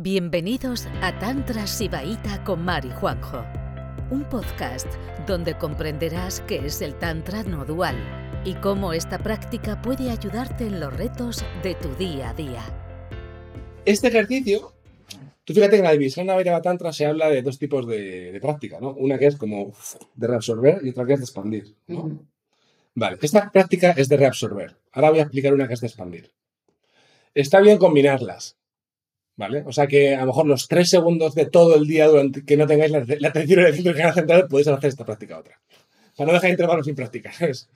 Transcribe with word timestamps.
Bienvenidos 0.00 0.86
a 1.02 1.18
Tantra 1.18 1.66
Sibaíta 1.66 2.44
con 2.44 2.64
Mari 2.64 2.88
Juanjo, 3.00 3.44
un 4.12 4.22
podcast 4.28 4.86
donde 5.26 5.58
comprenderás 5.58 6.40
qué 6.42 6.64
es 6.64 6.82
el 6.82 6.94
Tantra 6.94 7.42
no 7.42 7.64
dual 7.64 7.96
y 8.44 8.54
cómo 8.54 8.92
esta 8.92 9.18
práctica 9.18 9.82
puede 9.82 10.08
ayudarte 10.08 10.68
en 10.68 10.78
los 10.78 10.96
retos 10.96 11.44
de 11.64 11.74
tu 11.74 11.92
día 11.96 12.30
a 12.30 12.34
día. 12.34 12.62
Este 13.84 14.06
ejercicio, 14.06 14.72
tú 15.42 15.52
fíjate 15.52 15.72
que 15.72 15.78
en 15.78 15.84
la 15.86 15.90
división 15.90 16.26
Navairava 16.26 16.62
Tantra 16.62 16.92
se 16.92 17.04
habla 17.04 17.28
de 17.28 17.42
dos 17.42 17.58
tipos 17.58 17.84
de, 17.88 18.30
de 18.30 18.40
práctica, 18.40 18.78
¿no? 18.80 18.90
Una 18.92 19.18
que 19.18 19.26
es 19.26 19.34
como 19.34 19.72
de 20.14 20.26
reabsorber 20.28 20.78
y 20.84 20.90
otra 20.90 21.06
que 21.06 21.14
es 21.14 21.18
de 21.18 21.24
expandir, 21.24 21.74
¿no? 21.88 22.24
Vale, 22.94 23.18
esta 23.20 23.50
práctica 23.50 23.90
es 23.96 24.08
de 24.08 24.16
reabsorber. 24.16 24.76
Ahora 24.92 25.10
voy 25.10 25.18
a 25.18 25.22
explicar 25.22 25.52
una 25.52 25.66
que 25.66 25.74
es 25.74 25.80
de 25.80 25.88
expandir. 25.88 26.30
Está 27.34 27.58
bien 27.60 27.78
combinarlas, 27.78 28.57
¿vale? 29.38 29.62
O 29.66 29.72
sea 29.72 29.86
que 29.86 30.14
a 30.14 30.20
lo 30.20 30.26
mejor 30.26 30.46
los 30.46 30.68
tres 30.68 30.90
segundos 30.90 31.34
de 31.34 31.46
todo 31.46 31.76
el 31.76 31.86
día 31.86 32.08
durante 32.08 32.44
que 32.44 32.56
no 32.56 32.66
tengáis 32.66 32.90
la, 32.90 33.28
atención 33.28 33.60
en 33.60 33.66
el 33.66 33.74
centro 33.74 33.92
de 33.92 33.98
canal 33.98 34.14
central 34.14 34.48
podéis 34.48 34.68
hacer 34.68 34.88
esta 34.88 35.04
práctica 35.06 35.38
otra. 35.38 35.60
Para 36.16 36.26
no 36.26 36.32
dejar 36.34 36.50
intervalos 36.50 36.84
sin 36.84 36.96
práctica, 36.96 37.32
¿sabes? 37.32 37.68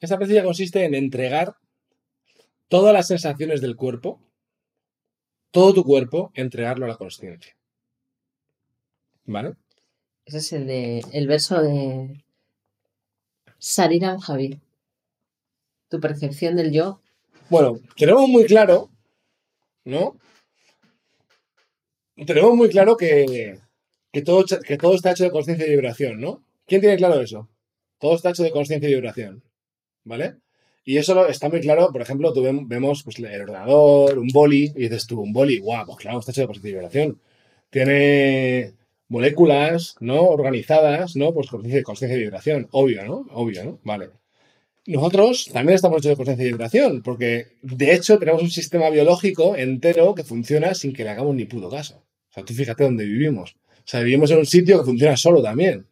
Esta 0.00 0.16
práctica 0.16 0.42
consiste 0.42 0.84
en 0.84 0.94
entregar 0.94 1.54
todas 2.68 2.94
las 2.94 3.06
sensaciones 3.06 3.60
del 3.60 3.76
cuerpo, 3.76 4.20
todo 5.52 5.74
tu 5.74 5.84
cuerpo, 5.84 6.32
entregarlo 6.34 6.86
a 6.86 6.88
la 6.88 6.96
consciencia. 6.96 7.54
¿Vale? 9.24 9.54
Ese 10.24 10.38
es 10.38 10.52
el, 10.52 10.66
de, 10.66 11.04
el 11.12 11.28
verso 11.28 11.62
de 11.62 12.24
Sarina 13.58 14.20
Javi. 14.20 14.60
Tu 15.88 16.00
percepción 16.00 16.56
del 16.56 16.72
yo. 16.72 17.00
Bueno, 17.50 17.78
tenemos 17.96 18.28
muy 18.28 18.46
claro, 18.46 18.90
¿no? 19.84 20.16
Tenemos 22.26 22.56
muy 22.56 22.70
claro 22.70 22.96
que, 22.96 23.60
que, 24.10 24.22
todo, 24.22 24.44
que 24.44 24.78
todo 24.78 24.94
está 24.94 25.10
hecho 25.10 25.24
de 25.24 25.30
conciencia 25.30 25.66
y 25.66 25.70
vibración, 25.70 26.20
¿no? 26.20 26.42
¿Quién 26.66 26.80
tiene 26.80 26.96
claro 26.96 27.20
eso? 27.20 27.48
Todo 27.98 28.14
está 28.14 28.30
hecho 28.30 28.42
de 28.42 28.52
conciencia 28.52 28.88
y 28.88 28.94
vibración, 28.94 29.42
¿vale? 30.04 30.36
Y 30.84 30.96
eso 30.96 31.28
está 31.28 31.48
muy 31.48 31.60
claro, 31.60 31.90
por 31.92 32.02
ejemplo, 32.02 32.32
tú 32.32 32.42
vemos 32.42 33.02
pues, 33.04 33.18
el 33.18 33.40
ordenador, 33.40 34.18
un 34.18 34.28
boli, 34.28 34.72
y 34.74 34.82
dices 34.82 35.06
tú, 35.06 35.20
un 35.20 35.32
boli, 35.32 35.58
guau, 35.58 35.86
pues 35.86 35.98
claro, 35.98 36.18
está 36.18 36.32
hecho 36.32 36.46
de 36.46 36.68
y 36.68 36.72
vibración. 36.72 37.20
Tiene 37.70 38.74
moléculas, 39.08 39.96
¿no? 40.00 40.22
Organizadas, 40.22 41.14
¿no? 41.16 41.32
Pues 41.32 41.48
conciencia 41.48 42.16
y 42.16 42.20
vibración, 42.20 42.68
obvio, 42.72 43.04
¿no? 43.04 43.26
Obvio, 43.30 43.64
¿no? 43.64 43.78
Vale. 43.84 44.10
Nosotros 44.86 45.48
también 45.52 45.76
estamos 45.76 45.98
hechos 45.98 46.10
de 46.10 46.16
conciencia 46.16 46.44
y 46.44 46.52
vibración, 46.52 47.02
porque 47.02 47.46
de 47.62 47.94
hecho 47.94 48.18
tenemos 48.18 48.42
un 48.42 48.50
sistema 48.50 48.90
biológico 48.90 49.54
entero 49.56 50.14
que 50.14 50.24
funciona 50.24 50.74
sin 50.74 50.92
que 50.92 51.04
le 51.04 51.10
hagamos 51.10 51.36
ni 51.36 51.44
puto 51.44 51.70
caso. 51.70 52.02
O 52.30 52.32
sea, 52.32 52.44
tú 52.44 52.54
fíjate 52.54 52.82
dónde 52.82 53.04
vivimos. 53.04 53.54
O 53.78 53.84
sea, 53.84 54.00
vivimos 54.00 54.30
en 54.32 54.38
un 54.38 54.46
sitio 54.46 54.78
que 54.78 54.84
funciona 54.84 55.16
solo 55.16 55.40
también. 55.42 55.86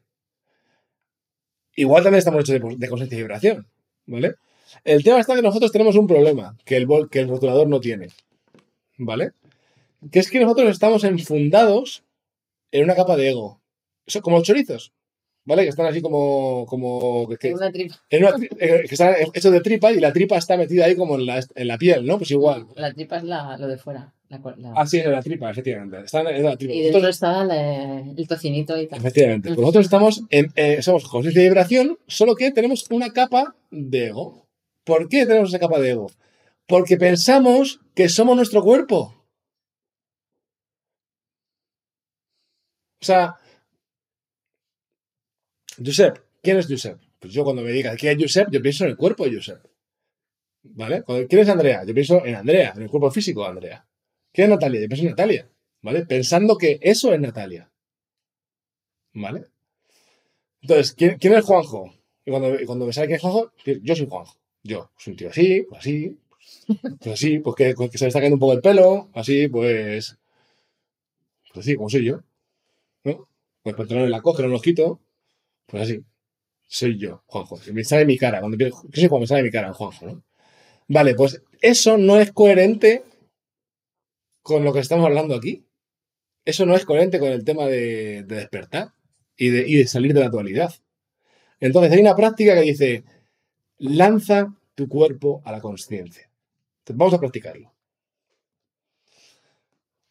Igual 1.77 2.03
también 2.03 2.19
estamos 2.19 2.41
hechos 2.41 2.61
de, 2.61 2.77
de 2.77 2.89
conciencia 2.89 3.17
y 3.17 3.23
vibración, 3.23 3.67
¿vale? 4.07 4.35
El 4.85 5.03
tema 5.03 5.21
está 5.21 5.35
que 5.35 5.43
nosotros 5.43 5.73
tenemos 5.73 5.97
un 5.97 6.07
problema 6.07 6.57
que 6.65 6.77
el, 6.77 6.87
bol- 6.87 7.09
que 7.11 7.21
el 7.21 7.29
rotulador 7.29 7.69
no 7.69 7.81
tiene, 7.81 8.09
¿vale? 8.99 9.33
Que 10.11 10.19
es 10.21 10.31
que 10.31 10.41
nosotros 10.41 10.71
estamos 10.71 11.05
enfundados 11.05 12.05
en 12.73 12.85
una 12.85 12.95
capa 12.95 13.17
de 13.17 13.31
ego. 13.31 13.61
Eso, 14.07 14.21
como 14.23 14.39
los 14.39 14.47
chorizos, 14.47 14.93
¿vale? 15.45 15.63
Que 15.65 15.69
están 15.69 15.87
así 15.87 16.01
como... 16.01 16.65
como 16.67 17.29
que- 17.39 17.53
Una 17.55 17.71
tripa. 17.71 17.97
en 18.11 18.25
una 18.25 18.37
eh, 18.59 18.85
que 18.89 18.95
están 18.95 19.15
hechos 19.35 19.53
de 19.53 19.61
tripa 19.61 19.93
y 19.93 20.01
la 20.01 20.13
tripa 20.13 20.37
está 20.39 20.57
metida 20.57 20.87
ahí 20.87 20.97
como 20.97 21.17
en 21.17 21.27
la, 21.27 21.45
en 21.55 21.69
la 21.69 21.77
piel, 21.79 22.07
¿no? 22.07 22.19
Pues 22.19 22.31
igual. 22.31 22.67
La 22.77 22.93
tripa 22.93 23.19
es 23.19 23.25
la, 23.25 23.57
lo 23.59 23.67
de 23.69 23.77
fuera. 23.77 24.13
La, 24.29 24.41
la- 24.57 24.73
Así 24.77 24.99
es 24.99 25.07
la 25.07 25.21
tripa, 25.23 25.51
efectivamente. 25.51 25.99
Están 26.05 26.27
en 26.29 26.45
la 26.45 26.57
tripa. 26.57 26.73
y 26.73 26.83
dentro 26.83 27.01
Nosotros- 27.01 27.17
está 27.17 27.45
la- 27.45 28.01
el 28.17 28.29
tocinito 28.29 28.81
y 28.81 28.87
tal. 28.87 29.01
efectivamente. 29.01 29.49
Pues 29.49 29.59
nosotros 29.59 29.85
estamos 29.87 30.23
en, 30.31 30.53
eh, 30.55 30.81
somos 30.83 31.07
conciencia 31.09 31.43
de 31.43 31.49
vibración, 31.49 31.99
solo 32.07 32.35
que 32.37 32.51
tenemos 32.53 32.87
una 32.91 33.11
capa 33.13 33.55
de 33.71 34.07
ego. 34.07 34.47
¿Por 34.85 35.09
qué 35.09 35.27
tenemos 35.27 35.51
esa 35.51 35.59
capa 35.59 35.79
de 35.79 35.91
ego? 35.91 36.11
Porque 36.67 36.97
pensamos 36.97 37.81
que 37.95 38.09
somos 38.09 38.37
nuestro 38.37 38.63
cuerpo. 38.63 39.21
O 43.03 43.05
sea, 43.05 43.37
Josep, 45.85 46.19
¿quién 46.43 46.59
es 46.59 46.67
Josep? 46.69 47.01
Pues 47.19 47.33
yo 47.33 47.45
cuando 47.45 47.63
me 47.63 47.73
digas 47.73 47.97
quién 47.99 48.17
es 48.17 48.23
Josep, 48.25 48.51
yo 48.51 48.61
pienso 48.61 48.85
en 48.85 48.91
el 48.91 48.97
cuerpo 48.97 49.25
de 49.25 49.37
Josep. 49.37 49.65
¿Vale? 50.63 51.03
¿Quién 51.29 51.43
es 51.43 51.49
Andrea? 51.49 51.85
Yo 51.85 51.95
pienso 51.95 52.25
en 52.25 52.35
Andrea, 52.35 52.73
en 52.77 52.83
el 52.83 52.91
cuerpo 52.91 53.11
físico 53.11 53.43
de 53.43 53.49
Andrea. 53.49 53.87
¿Quién 54.33 54.47
es 54.47 54.51
Natalia? 54.51 54.81
Yo 54.83 54.89
pienso 54.89 55.05
en 55.05 55.11
Natalia. 55.11 55.51
¿Vale? 55.83 56.05
Pensando 56.05 56.59
que 56.59 56.79
eso 56.83 57.13
es 57.13 57.21
Natalia. 57.21 57.71
¿Vale? 59.15 59.47
Entonces, 60.61 60.93
¿quién, 60.95 61.33
es 61.33 61.45
Juanjo? 61.45 61.95
Y 62.25 62.31
cuando, 62.31 62.55
cuando 62.67 62.87
me 62.87 62.93
sale 62.93 63.07
quién 63.07 63.17
es 63.17 63.23
Juanjo, 63.23 63.53
yo 63.65 63.97
soy 63.97 64.07
Juanjo. 64.07 64.40
Yo, 64.63 64.91
soy 64.99 65.13
un 65.13 65.17
tío 65.17 65.31
así, 65.31 65.63
pues 65.69 65.81
así, 65.81 66.19
pues 67.01 67.15
así, 67.15 67.39
pues 67.41 67.57
que, 67.57 67.75
que 67.75 67.99
se 67.99 68.05
le 68.05 68.09
está 68.09 68.21
cayendo 68.21 68.37
un 68.37 68.41
poco 68.41 68.53
el 68.53 68.61
pelo, 68.61 69.11
así, 69.15 69.49
pues. 69.49 70.19
Pues 71.53 71.67
así, 71.67 71.77
como 71.77 71.89
soy 71.89 72.05
yo. 72.05 72.21
¿No? 73.05 73.29
Pues 73.63 73.77
pantalón 73.77 74.05
en 74.05 74.11
la 74.11 74.23
coge, 74.23 74.43
no 74.43 74.49
los 74.49 74.63
quito. 74.63 75.01
Pues 75.67 75.85
así. 75.85 76.05
Soy 76.67 76.99
yo, 76.99 77.23
Juanjo. 77.27 77.59
Me 77.73 77.85
sale 77.85 78.07
mi 78.07 78.17
cara. 78.17 78.41
Cuando 78.41 78.55
empiezo, 78.55 78.83
yo 78.89 79.01
soy 79.01 79.09
cuando 79.09 79.23
me 79.23 79.27
sale 79.27 79.43
mi 79.43 79.51
cara, 79.51 79.73
Juanjo, 79.73 80.07
¿no? 80.07 80.25
Vale, 80.89 81.15
pues 81.15 81.43
eso 81.61 81.99
no 81.99 82.19
es 82.19 82.33
coherente 82.33 83.05
con 84.43 84.65
lo 84.65 84.73
que 84.73 84.81
estamos 84.81 85.07
hablando 85.07 85.35
aquí. 85.35 85.67
Eso 86.45 86.67
no 86.67 86.75
es 86.75 86.85
coherente 86.85 87.19
con 87.19 87.31
el 87.31 87.45
tema 87.45 87.67
de, 87.67 88.25
de 88.25 88.37
despertar 88.37 88.93
y 89.37 89.49
de, 89.51 89.69
y 89.69 89.77
de 89.77 89.87
salir 89.87 90.15
de 90.15 90.21
la 90.21 90.29
dualidad. 90.29 90.75
Entonces 91.61 91.93
hay 91.93 92.01
una 92.01 92.17
práctica 92.17 92.55
que 92.55 92.63
dice, 92.63 93.05
lanza 93.81 94.55
tu 94.75 94.89
cuerpo 94.89 95.43
a 95.45 95.53
la 95.53 95.61
consciencia. 95.61 96.31
Entonces, 96.81 96.99
vamos 96.99 97.15
a 97.15 97.19
practicarlo. 97.19 97.73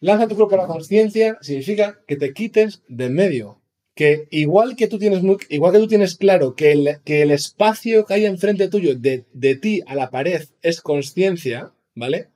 Lanza 0.02 0.28
tu 0.28 0.36
cuerpo 0.36 0.56
a 0.56 0.60
la 0.60 0.68
consciencia 0.68 1.38
significa 1.42 2.02
que 2.08 2.16
te 2.16 2.34
quites 2.34 2.84
de 2.88 3.06
en 3.06 3.14
medio. 3.14 3.62
Que 3.96 4.28
igual 4.32 4.78
que 4.78 4.88
tú 4.88 4.98
tienes, 4.98 5.22
igual 5.50 5.74
que 5.74 5.80
tú 5.80 5.88
tienes 5.88 6.16
claro 6.16 6.56
que 6.56 6.72
el, 6.72 7.02
que 7.04 7.22
el 7.22 7.32
espacio 7.32 8.06
que 8.06 8.14
hay 8.14 8.26
enfrente 8.26 8.70
tuyo, 8.70 8.96
de, 8.96 9.26
de 9.34 9.56
ti 9.56 9.82
a 9.88 9.96
la 9.96 10.10
pared, 10.10 10.48
es 10.62 10.80
consciencia, 10.82 11.74
¿vale? 11.96 12.30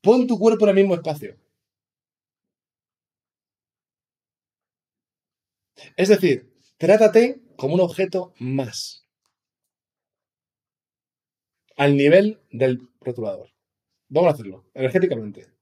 Pon 0.00 0.26
tu 0.26 0.38
cuerpo 0.38 0.64
en 0.64 0.70
el 0.70 0.76
mismo 0.76 0.94
espacio. 0.94 1.36
Es 5.96 6.08
decir, 6.08 6.50
trátate 6.76 7.40
como 7.56 7.74
un 7.74 7.80
objeto 7.80 8.32
más. 8.38 9.05
Al 11.76 11.94
nivel 11.94 12.38
del 12.50 12.88
rotulador. 13.02 13.50
Vamos 14.08 14.30
a 14.30 14.34
hacerlo, 14.34 14.64
energéticamente. 14.72 15.55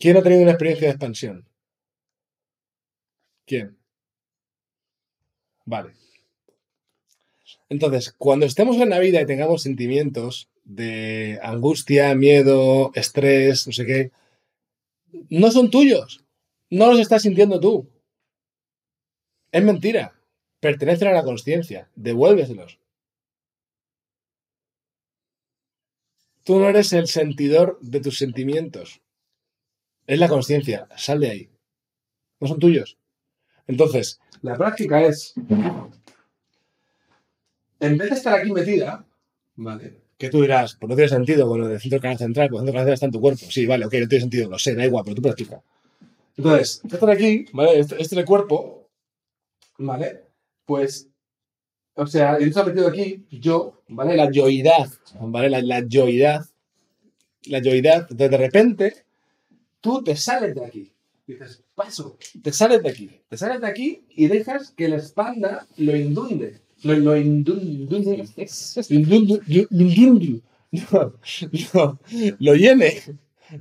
¿Quién 0.00 0.16
ha 0.16 0.22
tenido 0.22 0.40
una 0.42 0.52
experiencia 0.52 0.88
de 0.88 0.92
expansión? 0.92 1.46
¿Quién? 3.46 3.76
Vale. 5.66 5.92
Entonces, 7.68 8.14
cuando 8.16 8.46
estemos 8.46 8.78
en 8.78 8.88
la 8.88 8.98
vida 8.98 9.20
y 9.20 9.26
tengamos 9.26 9.62
sentimientos 9.62 10.48
de 10.64 11.38
angustia, 11.42 12.14
miedo, 12.14 12.92
estrés, 12.94 13.66
no 13.66 13.72
sé 13.74 13.84
qué, 13.84 14.10
no 15.28 15.50
son 15.50 15.70
tuyos. 15.70 16.24
No 16.70 16.86
los 16.86 16.98
estás 16.98 17.22
sintiendo 17.22 17.60
tú. 17.60 17.86
Es 19.52 19.62
mentira. 19.62 20.18
Pertenecen 20.60 21.08
a 21.08 21.12
la 21.12 21.24
conciencia. 21.24 21.90
Devuélveselos. 21.94 22.78
Tú 26.44 26.58
no 26.58 26.70
eres 26.70 26.92
el 26.94 27.06
sentidor 27.06 27.78
de 27.82 28.00
tus 28.00 28.16
sentimientos. 28.16 29.02
Es 30.10 30.18
la 30.18 30.26
conciencia. 30.26 30.88
Sal 30.96 31.20
de 31.20 31.30
ahí. 31.30 31.48
No 32.40 32.48
son 32.48 32.58
tuyos. 32.58 32.98
Entonces, 33.68 34.18
la 34.42 34.56
práctica 34.56 35.00
es, 35.02 35.34
en 37.78 37.96
vez 37.96 38.10
de 38.10 38.16
estar 38.16 38.34
aquí 38.34 38.50
metida, 38.50 39.06
¿vale? 39.54 40.00
Que 40.18 40.28
tú 40.28 40.42
dirás, 40.42 40.76
pues 40.80 40.90
no 40.90 40.96
tiene 40.96 41.08
sentido 41.08 41.46
con 41.46 41.60
lo 41.60 41.68
del 41.68 41.78
centro 41.78 42.00
canal 42.00 42.18
central, 42.18 42.48
porque 42.48 42.62
el 42.62 42.66
centro 42.66 42.72
canal 42.72 42.86
central 42.86 42.94
está 42.94 43.06
en 43.06 43.12
tu 43.12 43.20
cuerpo. 43.20 43.46
Sí, 43.48 43.66
vale, 43.66 43.86
ok, 43.86 43.94
no 44.00 44.08
tiene 44.08 44.22
sentido, 44.22 44.50
lo 44.50 44.58
sé, 44.58 44.74
da 44.74 44.84
igual, 44.84 45.04
pero 45.04 45.14
tú 45.14 45.22
practica. 45.22 45.62
Entonces, 46.36 46.82
estar 46.90 47.10
aquí, 47.10 47.44
¿vale? 47.52 47.78
Este, 47.78 47.94
este 48.02 48.16
es 48.16 48.20
el 48.20 48.24
cuerpo, 48.24 48.88
¿vale? 49.78 50.24
Pues, 50.64 51.08
o 51.94 52.06
sea, 52.08 52.36
yo 52.40 52.46
estoy 52.46 52.64
metido 52.64 52.88
aquí, 52.88 53.26
yo, 53.30 53.84
¿vale? 53.86 54.16
La 54.16 54.28
yoidad, 54.28 54.90
¿vale? 55.20 55.50
La, 55.50 55.62
la 55.62 55.86
yoidad, 55.86 56.46
la 57.44 57.60
yoidad, 57.60 58.08
entonces 58.10 58.30
de 58.32 58.38
repente, 58.38 59.04
tú 59.80 60.02
te 60.02 60.16
sales 60.16 60.54
de 60.54 60.64
aquí. 60.64 60.92
Dices, 61.26 61.62
paso, 61.74 62.18
te 62.42 62.52
sales 62.52 62.82
de 62.82 62.90
aquí, 62.90 63.10
te 63.28 63.36
sales 63.36 63.60
de 63.60 63.66
aquí 63.68 64.04
y 64.10 64.26
dejas 64.26 64.72
que 64.72 64.88
la 64.88 64.96
espalda 64.96 65.66
lo 65.76 65.96
indunde. 65.96 66.60
Lo, 66.82 66.94
lo 66.96 67.16
indunde. 67.16 68.26
No, 70.92 71.12
no, 71.74 71.98
lo 72.38 72.54
llene, 72.54 73.02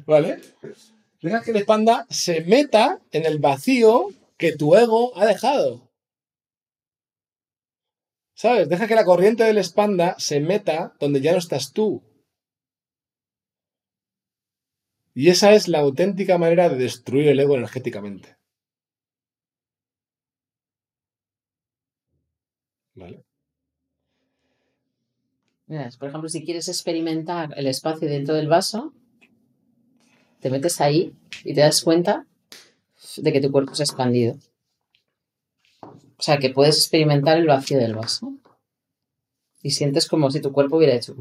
¿vale? 0.05 0.39
Dejas 1.21 1.43
que 1.43 1.53
la 1.53 1.59
espalda 1.59 2.05
se 2.09 2.41
meta 2.41 3.01
en 3.11 3.25
el 3.25 3.39
vacío 3.39 4.09
que 4.37 4.55
tu 4.55 4.75
ego 4.75 5.17
ha 5.17 5.25
dejado. 5.25 5.89
¿Sabes? 8.35 8.69
Deja 8.69 8.87
que 8.87 8.95
la 8.95 9.03
corriente 9.03 9.43
de 9.43 9.53
la 9.53 9.59
espalda 9.59 10.15
se 10.17 10.39
meta 10.39 10.93
donde 10.99 11.19
ya 11.19 11.33
no 11.33 11.39
estás 11.39 11.73
tú. 11.73 12.01
Y 15.21 15.27
esa 15.27 15.51
es 15.51 15.67
la 15.67 15.79
auténtica 15.79 16.37
manera 16.37 16.69
de 16.69 16.77
destruir 16.77 17.27
el 17.27 17.41
ego 17.41 17.57
energéticamente. 17.57 18.37
¿Vale? 22.95 23.25
Mira, 25.67 25.89
por 25.99 26.07
ejemplo, 26.07 26.29
si 26.29 26.45
quieres 26.45 26.69
experimentar 26.69 27.53
el 27.57 27.67
espacio 27.67 28.07
dentro 28.07 28.33
del 28.33 28.47
vaso, 28.47 28.93
te 30.39 30.49
metes 30.49 30.79
ahí 30.79 31.13
y 31.43 31.53
te 31.53 31.59
das 31.59 31.81
cuenta 31.81 32.25
de 33.17 33.33
que 33.33 33.41
tu 33.41 33.51
cuerpo 33.51 33.75
se 33.75 33.83
ha 33.83 33.87
expandido. 33.91 34.37
O 35.81 36.21
sea, 36.21 36.37
que 36.37 36.51
puedes 36.51 36.77
experimentar 36.77 37.37
el 37.37 37.47
vacío 37.47 37.77
del 37.77 37.93
vaso. 37.93 38.35
Y 39.61 39.71
sientes 39.71 40.07
como 40.07 40.31
si 40.31 40.39
tu 40.39 40.53
cuerpo 40.53 40.77
hubiera 40.77 40.95
hecho... 40.95 41.13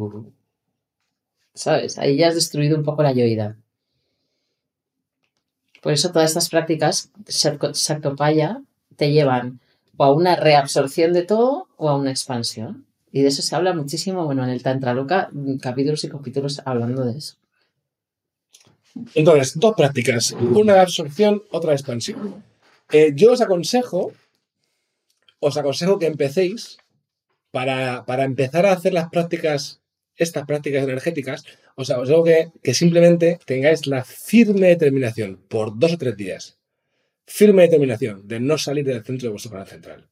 ¿Sabes? 1.52 1.98
Ahí 1.98 2.16
ya 2.16 2.28
has 2.28 2.36
destruido 2.36 2.78
un 2.78 2.84
poco 2.84 3.02
la 3.02 3.10
yoidad. 3.10 3.56
Por 5.82 5.92
eso 5.92 6.10
todas 6.10 6.30
estas 6.30 6.48
prácticas 6.48 7.10
Shaktopaya 7.26 8.62
te 8.96 9.12
llevan 9.12 9.60
o 9.96 10.04
a 10.04 10.12
una 10.12 10.36
reabsorción 10.36 11.12
de 11.12 11.22
todo 11.22 11.69
o 11.76 11.88
a 11.88 11.96
una 11.96 12.10
expansión. 12.10 12.86
Y 13.10 13.22
de 13.22 13.28
eso 13.28 13.42
se 13.42 13.54
habla 13.56 13.75
muchísimo, 13.75 14.25
bueno, 14.25 14.44
en 14.44 14.50
el 14.50 14.62
Tantra 14.62 14.94
Loka, 14.94 15.30
capítulos 15.60 16.04
y 16.04 16.08
capítulos 16.08 16.62
hablando 16.64 17.04
de 17.04 17.19
eso. 17.19 17.36
Entonces, 19.14 19.58
dos 19.58 19.75
prácticas. 19.76 20.32
Una 20.32 20.80
absorción, 20.80 21.42
otra 21.50 21.72
expansión. 21.72 22.44
Eh, 22.90 23.12
yo 23.14 23.32
os 23.32 23.40
aconsejo, 23.40 24.12
os 25.40 25.56
aconsejo 25.56 25.98
que 25.98 26.06
empecéis 26.06 26.78
para, 27.50 28.04
para 28.04 28.25
empezar 28.25 28.66
a 28.66 28.72
hacer 28.72 28.92
las 28.92 29.08
prácticas, 29.10 29.80
estas 30.16 30.46
prácticas 30.46 30.84
energéticas, 30.84 31.44
os 31.78 31.90
aconsejo 31.90 32.25
que, 32.25 32.75
simplemente 32.75 33.38
tengáis 33.46 33.86
la 33.86 34.02
firme 34.04 34.66
determinación 34.66 35.38
por 35.48 35.78
dos 35.78 35.92
o 35.94 35.98
tres 35.98 36.16
días. 36.16 36.58
Firme 37.25 37.62
determinación 37.62 38.26
de 38.26 38.40
no 38.40 38.58
salir 38.58 38.84
del 38.84 39.04
centro 39.04 39.26
de 39.26 39.30
vuestro 39.30 39.52
canal 39.52 39.69
central. 39.69 40.08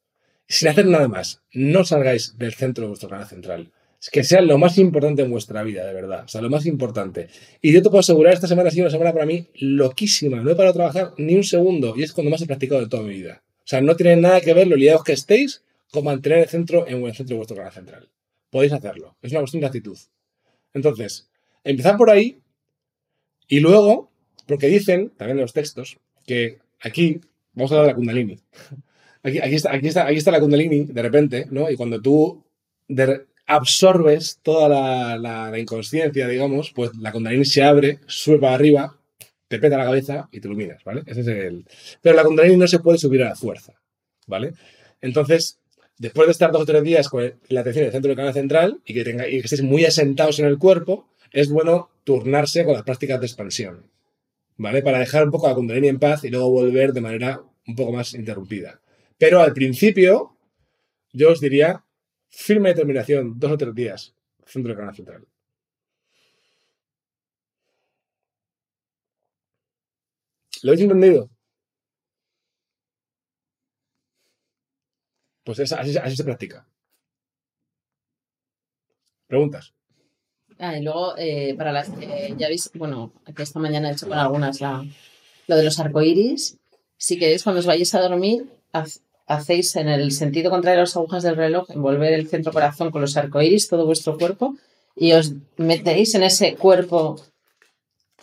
Sin 0.47 0.69
hacer 0.69 0.87
nada 0.87 1.09
más, 1.09 1.43
no 1.53 1.85
salgáis 1.85 2.39
del 2.39 2.55
centro 2.55 2.83
de 2.85 2.89
vuestro 2.91 3.09
canal 3.09 3.27
central. 3.27 3.73
Es 4.01 4.11
que 4.11 4.23
sea 4.23 4.43
lo 4.43 4.59
más 4.59 4.79
importante 4.79 5.23
en 5.23 5.31
vuestra 5.33 5.65
vida, 5.65 5.85
de 5.85 5.93
verdad. 5.93 6.25
O 6.27 6.29
sea, 6.29 6.41
lo 6.41 6.51
más 6.51 6.67
importante. 6.67 7.29
Y 7.61 7.73
yo 7.73 7.83
te 7.83 7.89
puedo 7.89 7.99
asegurar, 7.99 8.35
esta 8.35 8.47
semana 8.47 8.69
ha 8.69 8.71
sido 8.71 8.85
una 8.85 8.93
semana 8.93 9.13
para 9.13 9.27
mí 9.27 9.49
loquísima. 9.55 10.41
No 10.41 10.51
he 10.51 10.55
parado 10.55 10.73
de 10.73 10.79
trabajar 10.79 11.15
ni 11.19 11.35
un 11.35 11.43
segundo 11.43 11.95
y 11.97 12.05
es 12.05 12.13
cuando 12.13 12.31
más 12.31 12.43
he 12.43 12.47
practicado 12.47 12.81
de 12.81 12.89
toda 12.89 13.03
mi 13.03 13.15
vida. 13.15 13.43
O 13.59 13.67
sea, 13.67 13.81
no 13.81 13.97
tiene 13.97 14.15
nada 14.15 14.41
que 14.41 14.55
ver 14.55 14.69
lo 14.69 14.77
liados 14.77 15.03
que 15.03 15.15
estéis 15.15 15.65
con 15.91 16.05
mantener 16.05 16.39
el 16.39 16.49
centro 16.49 16.87
en 16.87 17.05
el 17.05 17.15
centro 17.17 17.35
de 17.35 17.39
vuestro 17.39 17.57
canal 17.57 17.73
central. 17.73 18.09
Podéis 18.51 18.73
hacerlo. 18.73 19.17
Es 19.21 19.33
una 19.33 19.41
cuestión 19.41 19.63
de 19.63 19.67
actitud. 19.67 19.99
Entonces, 20.73 21.29
empezar 21.71 21.97
por 21.97 22.11
ahí 22.11 22.39
y 23.49 23.61
luego, 23.61 24.11
porque 24.47 24.67
dicen, 24.69 25.11
también 25.17 25.39
en 25.39 25.43
los 25.43 25.53
textos, 25.53 25.99
que 26.27 26.59
aquí, 26.81 27.21
vamos 27.53 27.71
a 27.73 27.77
hablar 27.77 27.87
de 27.87 27.93
la 27.93 27.97
Kundalini. 27.97 28.41
Aquí, 29.23 29.39
aquí, 29.41 29.55
está, 29.57 29.73
aquí, 29.75 29.89
está, 29.89 30.07
aquí 30.07 30.17
está 30.17 30.31
la 30.31 30.41
Kundalini, 30.41 30.85
de 30.85 31.03
repente, 31.03 31.47
¿no? 31.51 31.71
Y 31.71 31.77
cuando 31.77 32.01
tú 32.01 32.45
de- 32.89 33.27
absorbes 33.47 34.39
toda 34.43 34.69
la, 34.69 35.17
la- 35.19 35.51
la 35.51 35.59
inconsciencia, 35.59 36.27
digamos, 36.29 36.73
pues 36.73 36.91
la 36.99 37.13
Kundalini 37.13 37.45
se 37.45 37.63
abre, 37.63 37.99
sube 38.07 38.39
para 38.39 38.55
arriba, 38.55 38.97
te 39.49 39.59
peta 39.59 39.79
la 39.79 39.85
cabeza 39.85 40.29
y 40.33 40.41
te 40.41 40.49
iluminas, 40.49 40.83
¿vale? 40.85 41.03
Ese 41.07 41.21
es 41.21 41.27
el... 41.29 41.65
Pero 42.03 42.17
la 42.17 42.25
Kundalini 42.25 42.57
no 42.57 42.67
se 42.67 42.81
puede 42.81 42.99
subir 42.99 43.23
a 43.23 43.31
la 43.31 43.37
fuerza, 43.37 43.75
¿vale? 44.27 44.53
Entonces, 45.01 45.61
después 45.99 46.27
de 46.27 46.33
estar 46.33 46.51
dos 46.51 46.63
o 46.63 46.67
tres 46.67 46.83
días 46.83 47.09
con 47.09 47.33
la 47.49 47.61
atención 47.61 47.83
en 47.85 47.87
el 47.87 47.93
centro 47.93 48.09
del 48.09 48.17
canal 48.17 48.35
central 48.35 48.81
y 48.85 48.95
que, 48.95 49.05
tenga, 49.05 49.29
y 49.29 49.33
que 49.39 49.45
estéis 49.47 49.63
muy 49.63 49.85
asentados 49.85 50.39
en 50.41 50.47
el 50.47 50.59
cuerpo, 50.59 51.09
es 51.41 51.49
bueno 51.51 51.75
turnarse 52.05 52.65
con 52.65 52.75
las 52.75 52.85
prácticas 52.89 53.21
de 53.21 53.27
expansión, 53.27 53.75
¿vale? 54.57 54.83
Para 54.83 55.01
dejar 55.01 55.25
un 55.25 55.33
poco 55.33 55.49
la 55.49 55.55
Kundalini 55.57 55.89
en 55.89 56.01
paz 56.01 56.25
y 56.25 56.31
luego 56.31 56.51
volver 56.51 56.93
de 56.93 57.03
manera 57.09 57.31
un 57.69 57.77
poco 57.77 57.93
más 57.93 58.15
interrumpida. 58.15 58.81
Pero 59.19 59.41
al 59.41 59.55
principio, 59.55 60.37
yo 61.13 61.33
os 61.33 61.41
diría 61.41 61.85
firme 62.31 62.71
determinación, 62.71 63.25
dos 63.41 63.53
o 63.53 63.59
tres 63.59 63.75
días, 63.83 64.01
centro 64.47 64.71
del 64.71 64.79
canal 64.81 64.97
central. 64.97 65.23
¿Lo 70.63 70.71
habéis 70.71 70.83
entendido? 70.85 71.31
Pues 75.45 75.59
es- 75.61 75.73
así, 75.73 75.97
así 75.97 76.15
se 76.17 76.25
practica. 76.25 76.67
¿Preguntas? 79.29 79.73
Ah, 80.59 80.77
y 80.79 80.83
luego, 80.83 81.15
eh, 81.19 81.55
para 81.57 81.73
las 81.73 81.91
que 81.91 82.35
ya 82.39 82.49
veis, 82.49 82.71
bueno, 82.75 83.13
que 83.35 83.43
esta 83.43 83.59
mañana 83.61 83.91
he 83.91 83.93
hecho 83.93 84.09
con 84.09 84.19
algunas 84.19 84.61
la, 84.61 84.85
lo 85.49 85.57
de 85.57 85.63
los 85.63 85.79
arcoíris. 85.79 86.57
Si 86.97 87.19
queréis, 87.19 87.43
cuando 87.43 87.61
os 87.61 87.67
vayáis 87.67 87.95
a 87.95 88.01
dormir, 88.01 88.47
hacéis 89.27 89.77
en 89.77 89.89
el 89.89 90.13
sentido 90.13 90.51
contrario 90.51 90.81
a 90.81 90.83
las 90.85 90.97
agujas 90.97 91.23
del 91.23 91.37
reloj, 91.37 91.71
envolver 91.71 92.13
el 92.15 92.29
centro 92.29 92.53
corazón 92.53 92.91
con 92.91 93.03
los 93.03 93.17
arcoíris, 93.17 93.69
todo 93.69 93.85
vuestro 93.85 94.17
cuerpo, 94.17 94.57
y 94.97 95.13
os 95.13 95.33
metéis 95.59 96.15
en 96.15 96.23
ese 96.23 96.55
cuerpo 96.55 97.21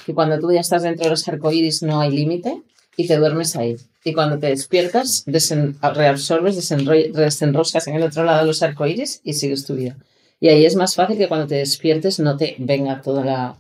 que 0.06 0.14
cuando 0.16 0.40
tú 0.40 0.52
ya 0.52 0.62
estás 0.62 0.82
dentro 0.84 1.04
de 1.04 1.12
los 1.12 1.28
arcoíris 1.28 1.84
no 1.84 2.02
hay 2.02 2.10
límite 2.10 2.62
y 2.98 3.08
te 3.08 3.18
duermes 3.18 3.56
ahí. 3.56 3.78
Y 4.04 4.14
cuando 4.14 4.40
te 4.40 4.48
despiertas, 4.48 5.24
reabsorbes, 5.28 6.58
desenro- 6.58 7.12
desenroscas 7.12 7.88
en 7.88 7.96
el 7.96 8.04
otro 8.04 8.24
lado 8.24 8.46
los 8.46 8.64
arcoíris 8.64 9.22
y 9.24 9.34
sigues 9.34 9.66
tu 9.66 9.76
vida. 9.76 9.96
Y 10.44 10.50
ahí 10.50 10.66
es 10.66 10.76
más 10.76 10.94
fácil 10.94 11.18
que 11.18 11.30
cuando 11.30 11.48
te 11.48 11.56
despiertes 11.56 12.20
no 12.20 12.36
te 12.36 12.58
venga 12.60 13.00
toda 13.00 13.24
la, 13.24 13.58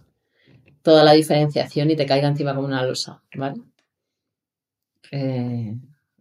toda 0.81 1.05
la 1.05 1.13
diferenciación 1.13 1.89
y 1.89 1.95
te 1.95 2.05
caiga 2.05 2.27
encima 2.27 2.53
como 2.53 2.67
una 2.67 2.85
losa, 2.85 3.21
¿vale? 3.35 3.61
Eh, 5.09 5.77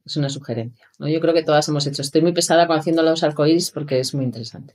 es 0.06 0.16
una 0.16 0.28
sugerencia. 0.28 0.86
¿no? 1.00 1.08
Yo 1.08 1.20
creo 1.20 1.34
que 1.34 1.42
todas 1.42 1.66
hemos 1.66 1.84
hecho. 1.88 2.02
Estoy 2.02 2.22
muy 2.22 2.30
pesada 2.30 2.68
con 2.68 2.78
haciendo 2.78 3.02
los 3.02 3.24
arcoíris 3.24 3.72
porque 3.72 3.98
es 3.98 4.14
muy 4.14 4.24
interesante. 4.24 4.74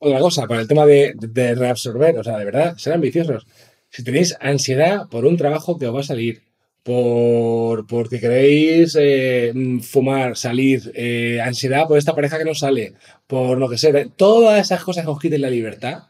Otra 0.00 0.18
cosa, 0.18 0.48
para 0.48 0.62
el 0.62 0.66
tema 0.66 0.84
de, 0.84 1.14
de 1.16 1.54
reabsorber, 1.54 2.18
o 2.18 2.24
sea, 2.24 2.38
de 2.38 2.44
verdad, 2.44 2.76
ser 2.78 2.92
ambiciosos. 2.92 3.46
Si 3.90 4.02
tenéis 4.02 4.36
ansiedad 4.40 5.08
por 5.08 5.24
un 5.24 5.36
trabajo 5.36 5.78
que 5.78 5.86
os 5.86 5.94
va 5.94 6.00
a 6.00 6.02
salir, 6.02 6.42
por 6.86 7.84
porque 7.88 8.20
queréis 8.20 8.96
eh, 8.96 9.52
fumar, 9.82 10.36
salir, 10.36 10.92
eh, 10.94 11.40
ansiedad 11.42 11.88
por 11.88 11.98
esta 11.98 12.14
pareja 12.14 12.38
que 12.38 12.44
no 12.44 12.54
sale, 12.54 12.94
por 13.26 13.58
lo 13.58 13.68
que 13.68 13.76
sea, 13.76 14.08
todas 14.14 14.60
esas 14.60 14.84
cosas 14.84 15.04
que 15.04 15.10
os 15.10 15.18
quiten 15.18 15.40
la 15.40 15.50
libertad, 15.50 16.04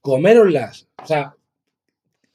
coméroslas. 0.00 0.86
O 1.02 1.06
sea, 1.06 1.34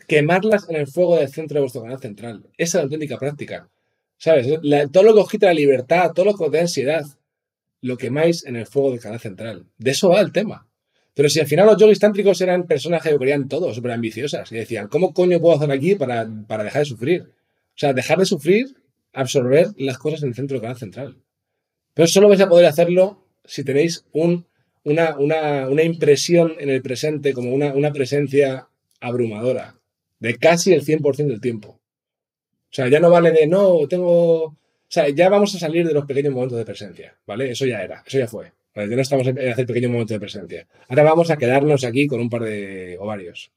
quemarlas 0.10 0.68
en 0.68 0.76
el 0.76 0.88
fuego 0.88 1.16
del 1.16 1.30
centro 1.30 1.56
de 1.56 1.62
vuestro 1.62 1.84
canal 1.84 2.02
central. 2.02 2.44
Esa 2.58 2.68
es 2.68 2.74
la 2.74 2.82
auténtica 2.82 3.18
práctica. 3.18 3.70
¿Sabes? 4.18 4.46
Todo 4.92 5.04
lo 5.04 5.14
que 5.14 5.22
os 5.22 5.30
quita 5.30 5.48
la 5.48 5.54
libertad, 5.54 6.12
todo 6.14 6.26
lo 6.26 6.36
que 6.36 6.44
os 6.44 6.52
dé 6.52 6.60
ansiedad, 6.60 7.06
lo 7.80 7.96
quemáis 7.96 8.46
en 8.46 8.58
el 8.58 8.68
fuego 8.68 8.92
del 8.92 9.00
canal 9.00 9.22
central. 9.22 9.68
De 9.78 9.92
eso 9.92 10.10
va 10.10 10.20
el 10.20 10.34
tema. 10.34 10.68
Pero 11.14 11.30
si 11.30 11.40
al 11.40 11.48
final 11.48 11.68
los 11.68 11.78
yogis 11.78 12.00
tántricos 12.00 12.42
eran 12.42 12.68
personas 12.68 13.02
que 13.02 13.18
querían 13.18 13.48
todo, 13.48 13.74
súper 13.74 13.92
ambiciosas, 13.92 14.52
y 14.52 14.56
decían, 14.56 14.90
¿cómo 14.90 15.14
coño 15.14 15.40
puedo 15.40 15.56
hacer 15.56 15.72
aquí 15.72 15.96
para, 15.96 16.28
para 16.46 16.66
dejar 16.66 16.82
de 16.82 16.86
sufrir? 16.86 17.34
O 17.76 17.78
sea, 17.78 17.94
dejar 17.94 18.20
de 18.20 18.26
sufrir, 18.26 18.76
absorber 19.14 19.68
las 19.78 19.98
cosas 19.98 20.24
en 20.24 20.30
el 20.30 20.36
centro 20.36 20.56
del 20.56 20.62
canal 20.62 20.78
central. 20.78 21.18
Pero 21.94 22.08
solo 22.08 22.28
vais 22.28 22.42
a 22.42 22.50
poder 22.50 22.66
hacerlo 22.66 23.28
si 23.46 23.64
tenéis 23.64 24.06
un, 24.12 24.46
una, 24.84 25.18
una, 25.18 25.70
una 25.70 25.84
impresión 25.84 26.56
en 26.60 26.70
el 26.70 26.82
presente, 26.82 27.34
como 27.34 27.54
una, 27.54 27.74
una 27.74 27.92
presencia 27.92 28.68
abrumadora, 29.00 29.76
de 30.20 30.38
casi 30.38 30.74
el 30.74 30.86
100% 30.86 31.28
del 31.28 31.42
tiempo. 31.42 31.70
O 31.70 32.76
sea, 32.76 32.88
ya 32.88 33.00
no 33.00 33.10
vale 33.10 33.32
de 33.32 33.48
no, 33.48 33.88
tengo. 33.88 34.46
O 34.46 34.58
sea, 34.88 35.10
ya 35.10 35.30
vamos 35.30 35.54
a 35.56 35.60
salir 35.60 35.88
de 35.88 35.94
los 35.94 36.06
pequeños 36.06 36.34
momentos 36.34 36.58
de 36.58 36.66
presencia, 36.66 37.16
¿vale? 37.26 37.52
Eso 37.52 37.66
ya 37.66 37.84
era, 37.84 38.04
eso 38.06 38.18
ya 38.20 38.28
fue. 38.28 38.52
Ya 38.76 38.88
no 38.88 39.02
estamos 39.02 39.28
en 39.28 39.38
hacer 39.38 39.68
pequeños 39.68 39.92
momentos 39.92 40.16
de 40.16 40.20
presencia. 40.20 40.68
Ahora 40.88 41.04
vamos 41.04 41.30
a 41.30 41.38
quedarnos 41.38 41.84
aquí 41.84 42.08
con 42.08 42.20
un 42.20 42.30
par 42.30 42.44
de 42.44 42.98
ovarios. 43.00 43.52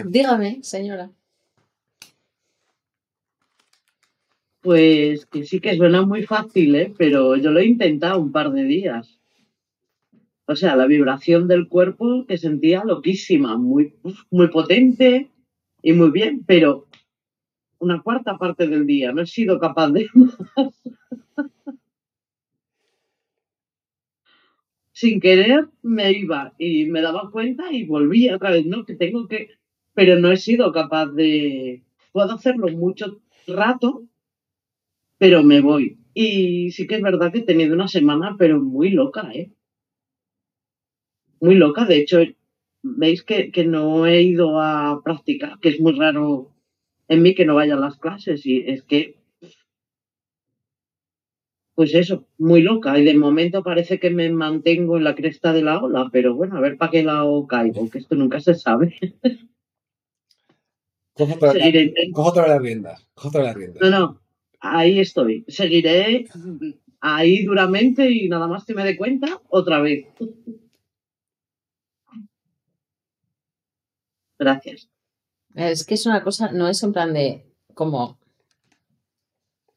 Dígame, 0.07 0.63
señora. 0.63 1.11
Pues 4.63 5.27
que 5.27 5.45
sí 5.45 5.61
que 5.61 5.77
suena 5.77 6.07
muy 6.07 6.23
fácil, 6.23 6.75
¿eh? 6.75 6.95
pero 6.97 7.37
yo 7.37 7.51
lo 7.51 7.61
he 7.61 7.67
intentado 7.67 8.19
un 8.19 8.33
par 8.33 8.51
de 8.51 8.65
días. 8.65 9.21
O 10.47 10.57
sea, 10.57 10.77
la 10.77 10.87
vibración 10.87 11.49
del 11.49 11.69
cuerpo 11.69 12.25
que 12.27 12.39
sentía 12.39 12.83
loquísima, 12.85 13.59
muy, 13.59 13.95
muy 14.31 14.49
potente 14.49 15.31
y 15.83 15.93
muy 15.93 16.11
bien, 16.11 16.45
pero 16.47 16.87
una 17.79 18.03
cuarta 18.03 18.39
parte 18.39 18.67
del 18.67 18.87
día 18.87 19.13
no 19.13 19.23
he 19.23 19.27
sido 19.27 19.59
capaz 19.59 19.91
de 19.91 20.09
más. 20.15 20.39
Sin 24.95 25.21
querer 25.21 25.67
me 25.83 26.13
iba 26.13 26.55
y 26.57 26.87
me 26.87 27.03
daba 27.03 27.31
cuenta 27.33 27.73
y 27.73 27.85
volvía 27.85 28.37
otra 28.37 28.53
vez, 28.53 28.65
¿no? 28.65 28.85
Que 28.87 28.95
tengo 28.95 29.27
que... 29.27 29.51
Pero 29.93 30.19
no 30.21 30.31
he 30.31 30.37
sido 30.37 30.73
capaz 30.73 31.07
de... 31.07 31.83
Puedo 32.13 32.33
hacerlo 32.33 32.69
mucho 32.69 33.21
rato, 33.49 34.07
pero 35.19 35.43
me 35.43 35.61
voy. 35.61 35.99
Y 36.15 36.71
sí 36.71 36.87
que 36.87 36.95
es 36.95 37.03
verdad 37.03 37.33
que 37.33 37.41
he 37.41 37.43
tenido 37.43 37.75
una 37.75 37.89
semana, 37.89 38.37
pero 38.39 38.61
muy 38.61 38.91
loca, 38.91 39.33
¿eh? 39.35 39.51
Muy 41.41 41.57
loca. 41.57 41.87
De 41.87 41.97
hecho, 41.97 42.19
veis 42.83 43.25
que, 43.25 43.51
que 43.51 43.65
no 43.65 44.07
he 44.07 44.23
ido 44.23 44.61
a 44.61 45.03
practicar, 45.03 45.59
que 45.59 45.71
es 45.71 45.81
muy 45.81 45.99
raro 45.99 46.53
en 47.09 47.23
mí 47.23 47.35
que 47.35 47.45
no 47.45 47.57
vaya 47.57 47.75
a 47.75 47.81
las 47.81 47.99
clases. 47.99 48.47
Y 48.47 48.59
es 48.61 48.85
que, 48.85 49.17
pues 51.75 51.95
eso, 51.95 52.27
muy 52.39 52.63
loca. 52.63 52.99
Y 52.99 53.05
de 53.05 53.15
momento 53.15 53.63
parece 53.63 53.99
que 53.99 54.11
me 54.11 54.31
mantengo 54.31 54.97
en 54.97 55.05
la 55.05 55.15
cresta 55.15 55.53
de 55.53 55.63
la 55.63 55.79
ola, 55.79 56.09
pero 56.13 56.35
bueno, 56.35 56.57
a 56.57 56.61
ver 56.61 56.77
para 56.77 56.91
qué 56.91 57.03
lado 57.03 57.47
caigo, 57.47 57.89
que 57.91 57.99
esto 57.99 58.15
nunca 58.15 58.41
se 58.41 58.55
sabe. 58.55 58.95
Cojo 61.15 61.35
otra, 61.35 61.53
Seguiré 61.53 61.95
cojo 62.13 62.31
otra 62.31 62.43
vez 62.43 62.51
las 62.51 62.63
riendas. 62.63 63.07
Cojo 63.15 63.29
otra 63.29 63.41
vez 63.43 63.49
las 63.49 63.57
riendas. 63.57 63.83
No, 63.83 63.91
no, 63.91 64.21
ahí 64.59 64.99
estoy. 64.99 65.45
Seguiré 65.47 66.27
ahí 67.01 67.45
duramente 67.45 68.11
y 68.11 68.29
nada 68.29 68.49
más 68.49 68.65
que 68.65 68.75
me 68.75 68.83
dé 68.83 68.97
cuenta, 68.97 69.41
otra 69.49 69.81
vez. 69.81 70.07
Gracias. 74.41 74.91
Es 75.55 75.87
que 75.87 75.95
es 75.95 76.05
una 76.07 76.25
cosa, 76.25 76.51
no 76.51 76.67
es 76.67 76.83
en 76.83 76.93
plan 76.93 77.15
de 77.15 77.47
como 77.75 78.19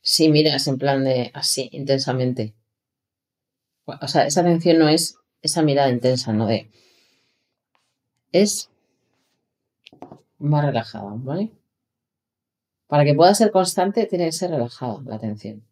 si 0.08 0.30
miras 0.30 0.66
en 0.70 0.78
plan 0.78 1.04
de 1.04 1.32
así, 1.34 1.68
intensamente. 1.74 2.54
O 3.86 4.08
sea, 4.08 4.26
esa 4.26 4.40
atención 4.40 4.80
no 4.80 4.88
es 4.88 5.18
esa 5.42 5.64
mirada 5.64 5.90
intensa, 5.90 6.32
no 6.32 6.48
de. 6.48 6.72
Es 8.32 8.70
más 10.38 10.66
relajada, 10.66 11.12
¿vale? 11.14 11.52
Para 12.88 13.04
que 13.04 13.16
pueda 13.16 13.36
ser 13.36 13.52
constante, 13.52 14.06
tiene 14.06 14.28
que 14.28 14.32
ser 14.32 14.52
relajada 14.52 15.02
la 15.06 15.16
atención. 15.16 15.66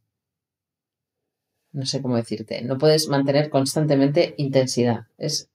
No 1.72 1.86
sé 1.86 2.02
cómo 2.02 2.18
decirte. 2.18 2.62
No 2.62 2.78
puedes 2.78 3.08
mantener 3.08 3.50
constantemente 3.50 4.36
intensidad. 4.38 5.08
Es 5.18 5.50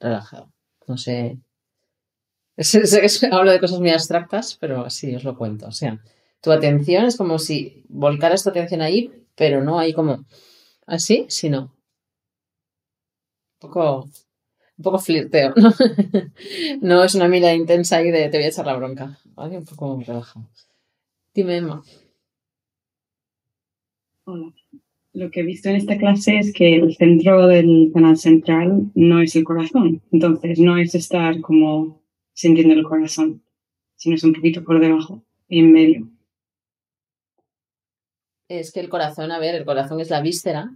relajado. 0.00 0.52
No 0.88 0.96
sé. 0.96 1.38
Sé 2.58 3.00
que 3.00 3.26
hablo 3.32 3.52
de 3.52 3.60
cosas 3.60 3.78
muy 3.78 3.90
abstractas, 3.90 4.56
pero 4.60 4.84
así 4.84 5.14
os 5.14 5.22
lo 5.22 5.36
cuento. 5.38 5.68
O 5.68 5.72
sea, 5.72 6.00
tu 6.44 6.52
atención 6.52 7.06
es 7.06 7.16
como 7.16 7.38
si 7.38 7.82
volcaras 7.88 8.44
tu 8.44 8.50
atención 8.50 8.82
ahí, 8.82 9.10
pero 9.34 9.64
no 9.64 9.78
ahí 9.78 9.94
como 9.94 10.26
así, 10.86 11.24
sino 11.28 11.62
un 11.62 11.70
poco, 13.58 14.02
un 14.76 14.82
poco 14.82 14.98
flirteo, 14.98 15.54
¿no? 15.56 15.72
No 16.82 17.02
es 17.02 17.14
una 17.14 17.28
mirada 17.28 17.54
intensa 17.54 17.96
ahí 17.96 18.10
de 18.10 18.28
te 18.28 18.36
voy 18.36 18.44
a 18.44 18.48
echar 18.48 18.66
la 18.66 18.76
bronca, 18.76 19.18
¿vale? 19.34 19.56
Un 19.56 19.64
poco 19.64 19.98
relajado. 20.06 20.46
Dime, 21.34 21.56
Emma. 21.56 21.82
Hola. 24.24 24.52
Lo 25.14 25.30
que 25.30 25.40
he 25.40 25.44
visto 25.44 25.70
en 25.70 25.76
esta 25.76 25.96
clase 25.96 26.38
es 26.38 26.52
que 26.52 26.74
el 26.74 26.94
centro 26.94 27.46
del 27.46 27.90
canal 27.94 28.18
central 28.18 28.90
no 28.94 29.20
es 29.20 29.34
el 29.36 29.44
corazón. 29.44 30.02
Entonces, 30.10 30.58
no 30.58 30.76
es 30.76 30.94
estar 30.94 31.40
como 31.40 32.02
sintiendo 32.32 32.74
el 32.74 32.82
corazón, 32.82 33.42
sino 33.94 34.16
es 34.16 34.24
un 34.24 34.32
poquito 34.32 34.64
por 34.64 34.80
debajo 34.80 35.22
y 35.48 35.60
en 35.60 35.72
medio. 35.72 36.13
Es 38.60 38.72
que 38.72 38.80
el 38.80 38.88
corazón, 38.88 39.32
a 39.32 39.38
ver, 39.38 39.54
el 39.54 39.64
corazón 39.64 40.00
es 40.00 40.10
la 40.10 40.20
víscera. 40.20 40.70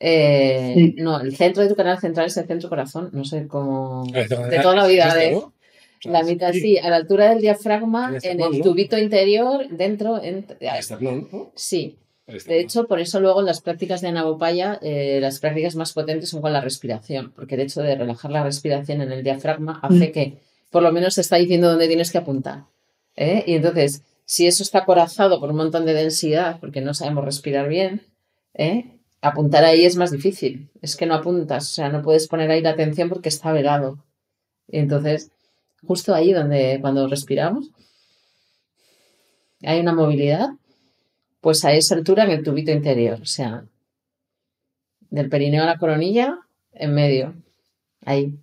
Eh, 0.00 0.72
Sí. 0.74 0.94
No, 0.98 1.20
el 1.20 1.34
centro 1.36 1.62
de 1.62 1.68
tu 1.68 1.74
canal 1.74 1.98
central 1.98 2.26
es 2.26 2.36
el 2.36 2.46
centro 2.46 2.68
corazón. 2.68 3.10
No 3.12 3.24
sé 3.24 3.46
cómo. 3.48 4.04
De 4.12 4.26
De 4.26 4.60
toda 4.60 4.76
la 4.76 4.86
vida, 4.86 5.14
la 6.04 6.22
mitad, 6.22 6.52
sí, 6.52 6.78
a 6.78 6.90
la 6.90 6.96
altura 6.96 7.30
del 7.30 7.40
diafragma, 7.40 8.16
en 8.22 8.40
el 8.40 8.62
tubito 8.62 8.96
interior, 8.96 9.66
dentro. 9.70 10.22
en-. 10.22 10.46
Sí, 11.56 11.96
de 12.26 12.60
hecho, 12.60 12.86
por 12.86 13.00
eso 13.00 13.20
luego 13.20 13.40
en 13.40 13.46
las 13.46 13.62
prácticas 13.62 14.02
de 14.02 14.08
Anabopaya, 14.08 14.78
eh, 14.82 15.18
las 15.20 15.40
prácticas 15.40 15.76
más 15.76 15.94
potentes 15.94 16.28
son 16.28 16.42
con 16.42 16.52
la 16.52 16.60
respiración, 16.60 17.32
porque 17.34 17.54
el 17.54 17.62
hecho 17.62 17.80
de 17.80 17.96
relajar 17.96 18.30
la 18.30 18.44
respiración 18.44 19.00
en 19.00 19.10
el 19.12 19.24
diafragma 19.24 19.80
hace 19.82 20.12
que 20.12 20.36
por 20.70 20.82
lo 20.82 20.92
menos 20.92 21.14
te 21.14 21.22
está 21.22 21.36
diciendo 21.36 21.70
dónde 21.70 21.88
tienes 21.88 22.12
que 22.12 22.18
apuntar. 22.18 22.64
¿eh? 23.16 23.44
Y 23.46 23.54
entonces, 23.54 24.02
si 24.28 24.46
eso 24.46 24.62
está 24.62 24.80
acorazado 24.80 25.40
por 25.40 25.48
un 25.50 25.56
montón 25.56 25.86
de 25.86 25.94
densidad, 25.94 26.60
porque 26.60 26.82
no 26.82 26.92
sabemos 26.92 27.24
respirar 27.24 27.66
bien, 27.66 28.02
¿eh? 28.52 28.98
apuntar 29.22 29.64
ahí 29.64 29.86
es 29.86 29.96
más 29.96 30.10
difícil. 30.10 30.68
Es 30.82 30.96
que 30.96 31.06
no 31.06 31.14
apuntas, 31.14 31.70
o 31.70 31.74
sea, 31.74 31.88
no 31.88 32.02
puedes 32.02 32.28
poner 32.28 32.50
ahí 32.50 32.60
la 32.60 32.70
atención 32.70 33.08
porque 33.08 33.30
está 33.30 33.52
velado. 33.52 34.04
Y 34.68 34.80
entonces, 34.80 35.30
justo 35.82 36.14
ahí 36.14 36.34
donde 36.34 36.76
cuando 36.82 37.08
respiramos, 37.08 37.70
hay 39.62 39.80
una 39.80 39.94
movilidad 39.94 40.50
pues 41.40 41.64
a 41.64 41.72
esa 41.72 41.94
altura 41.94 42.24
en 42.24 42.30
el 42.32 42.42
tubito 42.44 42.70
interior, 42.70 43.18
o 43.22 43.24
sea, 43.26 43.64
del 45.08 45.30
perineo 45.30 45.62
a 45.62 45.66
la 45.66 45.78
coronilla, 45.78 46.38
en 46.74 46.92
medio, 46.92 47.34
ahí. 48.04 48.38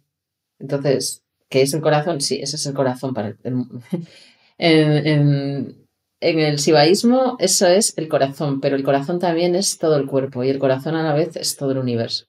Entonces, 0.58 1.22
¿qué 1.48 1.62
es 1.62 1.76
el 1.76 1.82
corazón? 1.82 2.22
Sí, 2.22 2.40
ese 2.42 2.56
es 2.56 2.66
el 2.66 2.74
corazón 2.74 3.14
para 3.14 3.36
el- 3.44 3.66
en, 4.58 5.08
en- 5.08 5.86
en 6.22 6.40
el 6.40 6.60
sibaísmo 6.60 7.36
eso 7.40 7.68
es 7.68 7.98
el 7.98 8.08
corazón, 8.08 8.62
pero 8.62 8.76
el 8.76 8.84
corazón 8.84 9.20
también 9.20 9.54
es 9.56 9.78
todo 9.78 9.98
el 9.98 10.08
cuerpo 10.08 10.44
y 10.44 10.50
el 10.50 10.60
corazón 10.60 10.96
a 10.96 11.04
la 11.04 11.14
vez 11.14 11.36
es 11.36 11.56
todo 11.58 11.72
el 11.72 11.78
universo. 11.78 12.26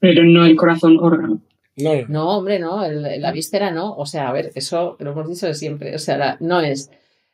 Pero 0.00 0.24
no 0.24 0.44
el 0.44 0.56
corazón 0.56 0.98
órgano. 1.00 1.40
No, 2.08 2.36
hombre, 2.38 2.58
no, 2.58 2.84
el- 2.84 3.20
la 3.20 3.32
víscera 3.32 3.70
no, 3.70 3.94
o 3.96 4.06
sea, 4.06 4.28
a 4.28 4.32
ver, 4.32 4.52
eso 4.54 4.96
lo 5.00 5.12
hemos 5.12 5.28
dicho 5.28 5.46
de 5.46 5.54
siempre, 5.54 5.94
o 5.94 5.98
sea, 5.98 6.16
la- 6.18 6.36
no 6.40 6.60
es 6.60 6.90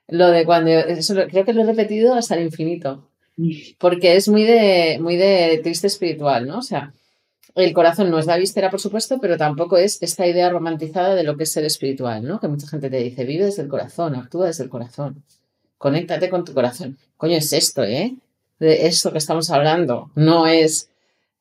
lo 0.08 0.28
de 0.28 0.44
cuando, 0.44 0.70
eso 0.70 1.14
lo- 1.14 1.26
creo 1.28 1.44
que 1.44 1.52
lo 1.52 1.62
he 1.62 1.66
repetido 1.66 2.14
hasta 2.14 2.36
el 2.36 2.44
infinito. 2.44 3.06
porque 3.78 4.16
es 4.16 4.28
muy 4.28 4.44
de, 4.44 4.98
muy 5.00 5.16
de 5.16 5.60
triste 5.62 5.86
espiritual, 5.86 6.46
¿no? 6.46 6.58
O 6.58 6.62
sea, 6.62 6.92
el 7.54 7.72
corazón 7.72 8.10
no 8.10 8.18
es 8.18 8.26
la 8.26 8.36
víscera, 8.36 8.70
por 8.70 8.80
supuesto, 8.80 9.18
pero 9.20 9.36
tampoco 9.36 9.76
es 9.76 10.02
esta 10.02 10.26
idea 10.26 10.50
romantizada 10.50 11.14
de 11.14 11.24
lo 11.24 11.36
que 11.36 11.44
es 11.44 11.52
ser 11.52 11.64
espiritual, 11.64 12.24
¿no? 12.24 12.40
Que 12.40 12.48
mucha 12.48 12.66
gente 12.66 12.90
te 12.90 12.98
dice, 12.98 13.24
vive 13.24 13.46
desde 13.46 13.62
el 13.62 13.68
corazón, 13.68 14.14
actúa 14.14 14.46
desde 14.46 14.64
el 14.64 14.70
corazón, 14.70 15.22
conéctate 15.78 16.28
con 16.28 16.44
tu 16.44 16.54
corazón. 16.54 16.98
Coño, 17.16 17.36
es 17.36 17.52
esto, 17.52 17.82
¿eh? 17.82 18.14
De 18.58 18.86
esto 18.86 19.12
que 19.12 19.18
estamos 19.18 19.50
hablando. 19.50 20.10
No 20.14 20.46
es 20.46 20.90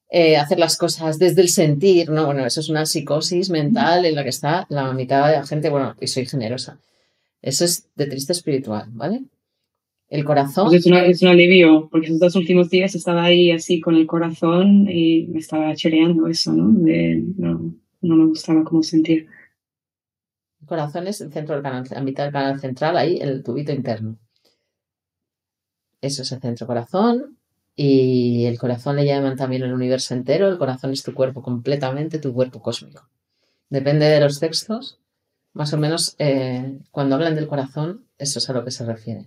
eh, 0.09 0.37
hacer 0.37 0.57
las 0.59 0.77
cosas 0.77 1.19
desde 1.19 1.41
el 1.41 1.49
sentir, 1.49 2.09
no, 2.09 2.25
bueno, 2.25 2.45
eso 2.45 2.59
es 2.59 2.69
una 2.69 2.85
psicosis 2.85 3.49
mental 3.49 4.05
en 4.05 4.15
la 4.15 4.23
que 4.23 4.29
está 4.29 4.65
la 4.69 4.91
mitad 4.93 5.27
de 5.27 5.33
la 5.33 5.45
gente, 5.45 5.69
bueno, 5.69 5.95
y 5.99 6.07
soy 6.07 6.25
generosa. 6.25 6.79
Eso 7.41 7.65
es 7.65 7.85
de 7.95 8.07
triste 8.07 8.33
espiritual, 8.33 8.85
¿vale? 8.89 9.21
El 10.09 10.25
corazón. 10.25 10.67
Pues 10.67 10.81
es, 10.81 10.85
una- 10.87 11.05
es 11.05 11.21
un 11.21 11.27
alivio, 11.29 11.87
porque 11.89 12.07
esos 12.07 12.19
dos 12.19 12.35
últimos 12.35 12.69
días 12.69 12.95
estaba 12.95 13.23
ahí 13.23 13.51
así 13.51 13.79
con 13.79 13.95
el 13.95 14.07
corazón 14.07 14.87
y 14.89 15.27
me 15.27 15.39
estaba 15.39 15.75
chileando 15.75 16.27
eso, 16.27 16.51
¿no? 16.53 16.67
De, 16.83 17.23
no, 17.37 17.73
no 18.01 18.15
me 18.15 18.25
gustaba 18.25 18.63
cómo 18.63 18.81
sentir. 18.83 19.27
El 20.61 20.67
corazón 20.67 21.05
es 21.07 21.19
el 21.19 21.33
centro 21.33 21.55
del 21.55 21.63
canal, 21.63 21.85
la 21.91 22.01
mitad 22.01 22.23
del 22.23 22.31
canal 22.31 22.59
central, 22.61 22.95
ahí 22.95 23.17
el 23.19 23.43
tubito 23.43 23.73
interno. 23.73 24.17
Eso 26.01 26.21
es 26.23 26.31
el 26.31 26.41
centro 26.41 26.67
corazón. 26.67 27.37
Y 27.75 28.45
el 28.45 28.59
corazón 28.59 28.97
le 28.97 29.05
llaman 29.05 29.37
también 29.37 29.63
el 29.63 29.71
universo 29.73 30.13
entero. 30.13 30.47
El 30.49 30.57
corazón 30.57 30.91
es 30.91 31.03
tu 31.03 31.13
cuerpo 31.13 31.41
completamente, 31.41 32.19
tu 32.19 32.33
cuerpo 32.33 32.61
cósmico. 32.61 33.07
Depende 33.69 34.05
de 34.07 34.19
los 34.21 34.39
textos. 34.39 34.99
más 35.53 35.73
o 35.73 35.77
menos, 35.77 36.15
eh, 36.19 36.79
cuando 36.91 37.15
hablan 37.15 37.35
del 37.35 37.47
corazón, 37.47 38.05
eso 38.17 38.39
es 38.39 38.49
a 38.49 38.53
lo 38.53 38.63
que 38.65 38.71
se 38.71 38.85
refiere. 38.85 39.25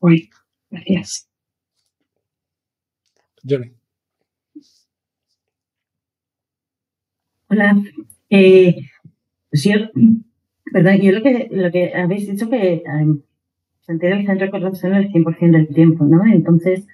Uy, 0.00 0.30
gracias. 0.70 1.28
Johnny. 3.44 3.72
Hola. 7.48 7.82
Eh, 8.30 8.76
pues 9.50 9.64
yo, 9.64 9.72
perdón, 10.72 11.00
yo 11.02 11.12
lo 11.12 11.22
que, 11.22 11.48
lo 11.50 11.70
que 11.70 11.94
habéis 11.94 12.28
dicho 12.30 12.48
que 12.48 12.74
eh, 12.74 12.84
sentir 13.80 14.12
el 14.12 14.26
centro 14.26 14.46
de 14.46 14.50
corazón 14.50 14.94
el 14.94 15.10
100% 15.12 15.52
del 15.52 15.68
tiempo, 15.68 16.04
¿no? 16.04 16.24
Entonces, 16.24 16.86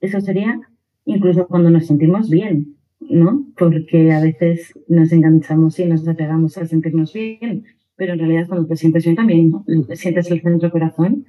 eso 0.00 0.20
sería 0.20 0.60
incluso 1.04 1.46
cuando 1.46 1.70
nos 1.70 1.86
sentimos 1.86 2.28
bien, 2.28 2.76
¿no? 2.98 3.46
Porque 3.56 4.12
a 4.12 4.20
veces 4.20 4.74
nos 4.88 5.12
enganchamos 5.12 5.78
y 5.78 5.86
nos 5.86 6.06
apegamos 6.06 6.58
a 6.58 6.66
sentirnos 6.66 7.12
bien, 7.12 7.64
pero 7.96 8.12
en 8.14 8.18
realidad 8.18 8.48
cuando 8.48 8.66
te 8.66 8.76
sientes 8.76 9.04
bien 9.04 9.16
también 9.16 9.52
sientes 9.94 10.30
el 10.30 10.42
centro 10.42 10.70
corazón 10.70 11.24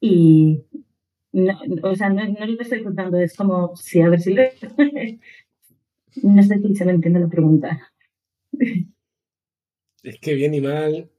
y 0.00 0.64
no, 1.32 1.58
o 1.82 1.94
sea, 1.94 2.08
no, 2.08 2.26
no 2.26 2.46
lo 2.46 2.60
estoy 2.60 2.82
contando, 2.82 3.18
es 3.18 3.36
como, 3.36 3.76
sí, 3.76 4.00
a 4.00 4.08
ver 4.08 4.20
si 4.20 4.34
lo... 4.34 4.42
no 6.22 6.42
sé 6.42 6.58
si 6.58 6.74
se 6.74 6.84
me 6.84 6.92
entiende 6.92 7.20
la 7.20 7.28
pregunta. 7.28 7.92
Es 10.02 10.18
que 10.20 10.34
bien 10.34 10.54
y 10.54 10.60
mal, 10.60 11.10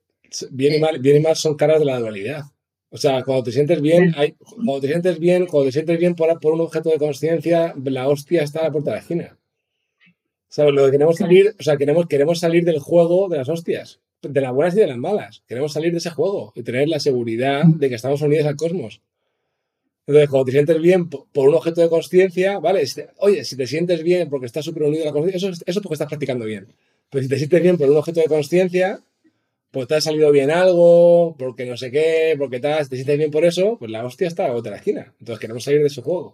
bien 0.52 0.74
y 0.76 0.80
mal, 0.80 1.00
bien 1.00 1.18
y 1.18 1.20
mal 1.20 1.36
son 1.36 1.56
caras 1.56 1.80
de 1.80 1.86
la 1.86 2.00
dualidad. 2.00 2.44
O 2.92 2.98
sea, 2.98 3.24
cuando 3.24 3.44
te 3.44 3.52
sientes 3.52 3.82
bien, 3.82 4.14
hay, 4.18 4.34
cuando 4.34 4.82
te 4.82 4.88
sientes 4.88 5.20
bien, 5.20 5.46
cuando 5.46 5.68
te 5.68 5.74
sientes 5.74 6.00
bien 6.00 6.16
por, 6.16 6.40
por 6.40 6.54
un 6.54 6.62
objeto 6.62 6.90
de 6.90 6.98
conciencia, 6.98 7.76
la 7.84 8.08
hostia 8.08 8.42
está 8.42 8.62
a 8.62 8.64
la 8.64 8.72
puerta 8.72 8.92
de 8.92 8.96
la 8.96 9.02
esquina. 9.02 9.38
O 10.50 10.52
sea, 10.52 10.66
lo 10.72 10.86
que 10.86 10.92
queremos 10.92 11.18
salir, 11.18 11.54
o 11.60 11.64
sea, 11.64 11.78
queremos, 11.78 12.08
queremos 12.08 12.40
salir 12.40 12.66
del 12.66 12.80
juego 12.80 13.30
de 13.30 13.38
las 13.38 13.50
hostias, 13.50 14.02
de 14.22 14.42
las 14.42 14.54
buenas 14.54 14.76
y 14.76 14.80
de 14.80 14.88
las 14.88 14.98
malas. 14.98 15.44
Queremos 15.48 15.74
salir 15.74 15.92
de 15.92 16.00
ese 16.00 16.10
juego 16.10 16.52
y 16.56 16.64
tener 16.64 16.88
la 16.88 17.00
seguridad 17.00 17.64
de 17.66 17.90
que 17.90 17.96
estamos 17.96 18.22
unidos 18.22 18.46
al 18.46 18.56
cosmos. 18.56 19.02
Entonces, 20.08 20.30
cuando 20.30 20.46
te 20.46 20.52
sientes 20.54 20.82
bien 20.82 21.08
por 21.08 21.50
un 21.50 21.56
objeto 21.56 21.82
de 21.82 21.90
conciencia, 21.90 22.58
¿vale? 22.58 22.84
Oye, 23.18 23.46
si 23.46 23.56
te 23.56 23.68
sientes 23.68 24.02
bien 24.02 24.30
porque 24.30 24.48
estás 24.48 24.66
súper 24.66 24.84
unido 24.84 25.04
a 25.04 25.08
la 25.08 25.12
conciencia, 25.12 25.50
eso, 25.50 25.64
eso 25.66 25.82
porque 25.82 25.94
estás 25.94 26.08
practicando 26.08 26.46
bien. 26.46 26.68
Pero 27.12 27.22
si 27.22 27.30
te 27.30 27.38
sientes 27.38 27.62
bien 27.62 27.78
por 27.78 27.90
un 27.90 27.98
objeto 27.98 28.20
de 28.20 28.26
conciencia, 28.26 29.02
pues 29.72 29.88
te 29.88 29.96
ha 29.96 30.02
salido 30.02 30.32
bien 30.32 30.50
algo, 30.50 31.36
porque 31.38 31.66
no 31.66 31.78
sé 31.78 31.92
qué, 31.92 32.36
porque 32.38 32.60
tal, 32.60 32.90
te 32.90 32.96
sientes 32.96 33.18
bien 33.18 33.30
por 33.30 33.46
eso, 33.46 33.78
pues 33.78 33.92
la 33.92 34.04
hostia 34.04 34.28
está 34.28 34.48
a 34.48 34.54
otra 34.54 34.78
esquina. 34.78 35.14
Entonces 35.20 35.40
queremos 35.40 35.64
salir 35.64 35.82
de 35.82 35.88
ese 35.88 36.02
juego. 36.02 36.34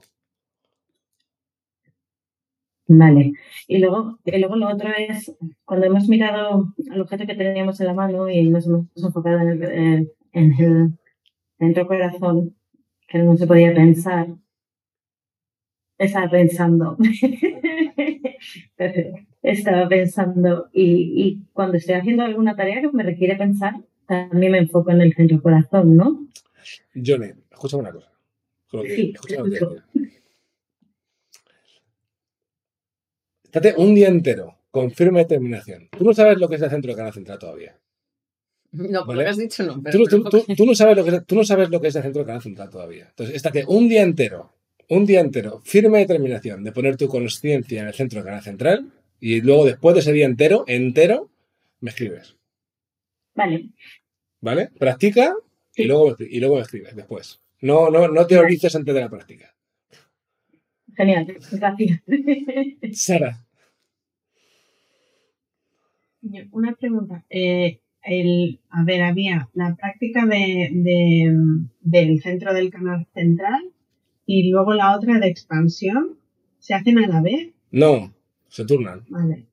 Vale. 2.88 3.34
Y 3.68 3.80
luego, 3.80 4.20
y 4.24 4.38
luego 4.38 4.56
lo 4.56 4.70
otro 4.70 4.89
es, 4.96 5.36
cuando 5.63 5.88
hemos 5.88 6.08
mirado 6.08 6.74
al 6.92 7.01
objeto 7.01 7.25
que 7.25 7.36
teníamos 7.36 7.80
en 7.80 7.88
la 7.88 7.94
mano 7.94 8.30
y 8.30 8.48
nos 8.48 8.68
hemos 8.68 8.86
enfocado 8.96 9.39
en 9.39 9.63
el, 9.63 10.12
en 10.34 10.54
el 10.60 10.94
centro 11.58 11.88
corazón, 11.88 12.56
que 13.08 13.18
no 13.20 13.36
se 13.38 13.48
podía 13.48 13.74
pensar, 13.74 14.27
estaba 15.98 16.30
pensando. 16.30 16.98
estaba 19.42 19.88
pensando 19.88 20.70
y, 20.74 21.13
y, 21.15 21.44
cuando 21.54 21.77
estoy 21.77 21.96
haciendo 21.96 22.24
alguna 22.24 22.56
tarea 22.56 22.82
que 22.82 22.92
me 22.92 23.04
requiere 23.04 23.36
pensar, 23.36 23.74
también 24.08 24.51
me 24.51 24.60
enfoco 24.60 24.92
en 24.92 25.01
el 25.01 25.13
centro 25.13 25.42
corazón, 25.42 25.96
¿no? 25.96 26.27
Johnny, 26.94 27.32
escúchame 27.51 27.82
una 27.82 27.92
cosa. 27.92 28.12
Sí, 28.84 29.13
escúchame 29.13 29.58
Estate 33.55 33.74
un 33.77 33.95
día 33.95 34.09
entero 34.09 34.57
con 34.69 34.91
firme 34.91 35.19
determinación. 35.19 35.88
Tú 35.97 36.03
no 36.03 36.13
sabes 36.13 36.38
lo 36.39 36.50
que 36.50 36.55
es 36.55 36.62
el 36.62 36.69
centro 36.69 36.91
de 36.91 36.97
canal 36.97 37.13
central 37.13 37.39
todavía. 37.39 37.79
No, 38.74 39.07
que 39.07 39.25
has 39.25 39.38
dicho 39.38 39.63
no. 39.63 39.81
Pero 39.81 40.03
tú, 40.03 40.24
tú, 40.25 40.43
tú, 40.57 40.65
no 40.65 40.75
sabes 40.75 40.97
lo 40.97 41.05
que 41.05 41.12
es, 41.12 41.25
tú 41.25 41.35
no 41.35 41.45
sabes 41.45 41.69
lo 41.69 41.79
que 41.79 41.88
es 41.88 41.95
el 41.95 42.03
centro 42.03 42.24
de 42.24 42.25
canal 42.25 42.41
central 42.41 42.70
todavía. 42.70 43.07
Entonces, 43.07 43.33
estate 43.33 43.63
un 43.65 43.87
día 43.87 44.01
entero, 44.01 44.51
un 44.89 45.05
día 45.05 45.22
entero, 45.22 45.61
firme 45.63 46.00
determinación 46.00 46.65
de 46.65 46.74
poner 46.74 46.98
tu 46.98 47.07
conciencia 47.07 47.81
en 47.81 47.87
el 47.87 47.94
centro 47.94 48.20
de 48.20 48.25
canal 48.25 48.44
central 48.44 48.91
y 49.22 49.39
luego 49.39 49.63
después 49.63 49.94
de 49.94 50.01
ese 50.01 50.11
día 50.11 50.25
entero, 50.25 50.65
entero, 50.68 51.29
me 51.79 51.91
escribes. 51.91 52.35
Vale. 53.35 53.70
¿Vale? 54.41 54.70
Practica 54.77 55.33
y, 55.74 55.85
luego, 55.85 56.18
y 56.20 56.41
luego 56.41 56.55
me 56.55 56.61
escribes 56.61 56.94
después. 56.94 57.39
No, 57.61 57.89
no, 57.89 58.09
no 58.09 58.27
teorices 58.27 58.75
antes 58.75 58.94
de 58.94 59.00
la 59.00 59.09
práctica. 59.09 59.55
Genial, 60.98 61.25
gracias. 61.25 62.01
Sara. 62.91 63.45
Una 66.51 66.74
pregunta. 66.74 67.24
Eh, 67.29 67.81
el, 68.01 68.59
a 68.70 68.83
ver, 68.83 69.01
había 69.01 69.50
la 69.53 69.75
práctica 69.75 70.25
de, 70.25 70.70
de, 70.74 71.33
del 71.81 72.22
centro 72.22 72.53
del 72.53 72.70
canal 72.70 73.07
central 73.14 73.72
y 74.25 74.50
luego 74.50 74.74
la 74.74 74.96
otra 74.96 75.20
de 75.20 75.27
expansión. 75.27 76.20
¿Se 76.59 76.74
hacen 76.74 76.98
a 76.98 77.07
la 77.07 77.22
vez? 77.22 77.53
No, 77.72 78.14
se 78.48 78.66
turnan. 78.66 79.05
Vale. 79.09 79.48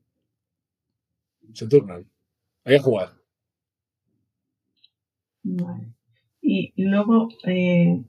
Se 1.53 1.67
turnan. 1.67 2.09
Hay 2.63 2.77
que 2.77 2.83
jugar. 2.83 3.13
Vale. 5.43 5.93
Y 6.41 6.73
luego, 6.75 7.29
eh, 7.45 8.03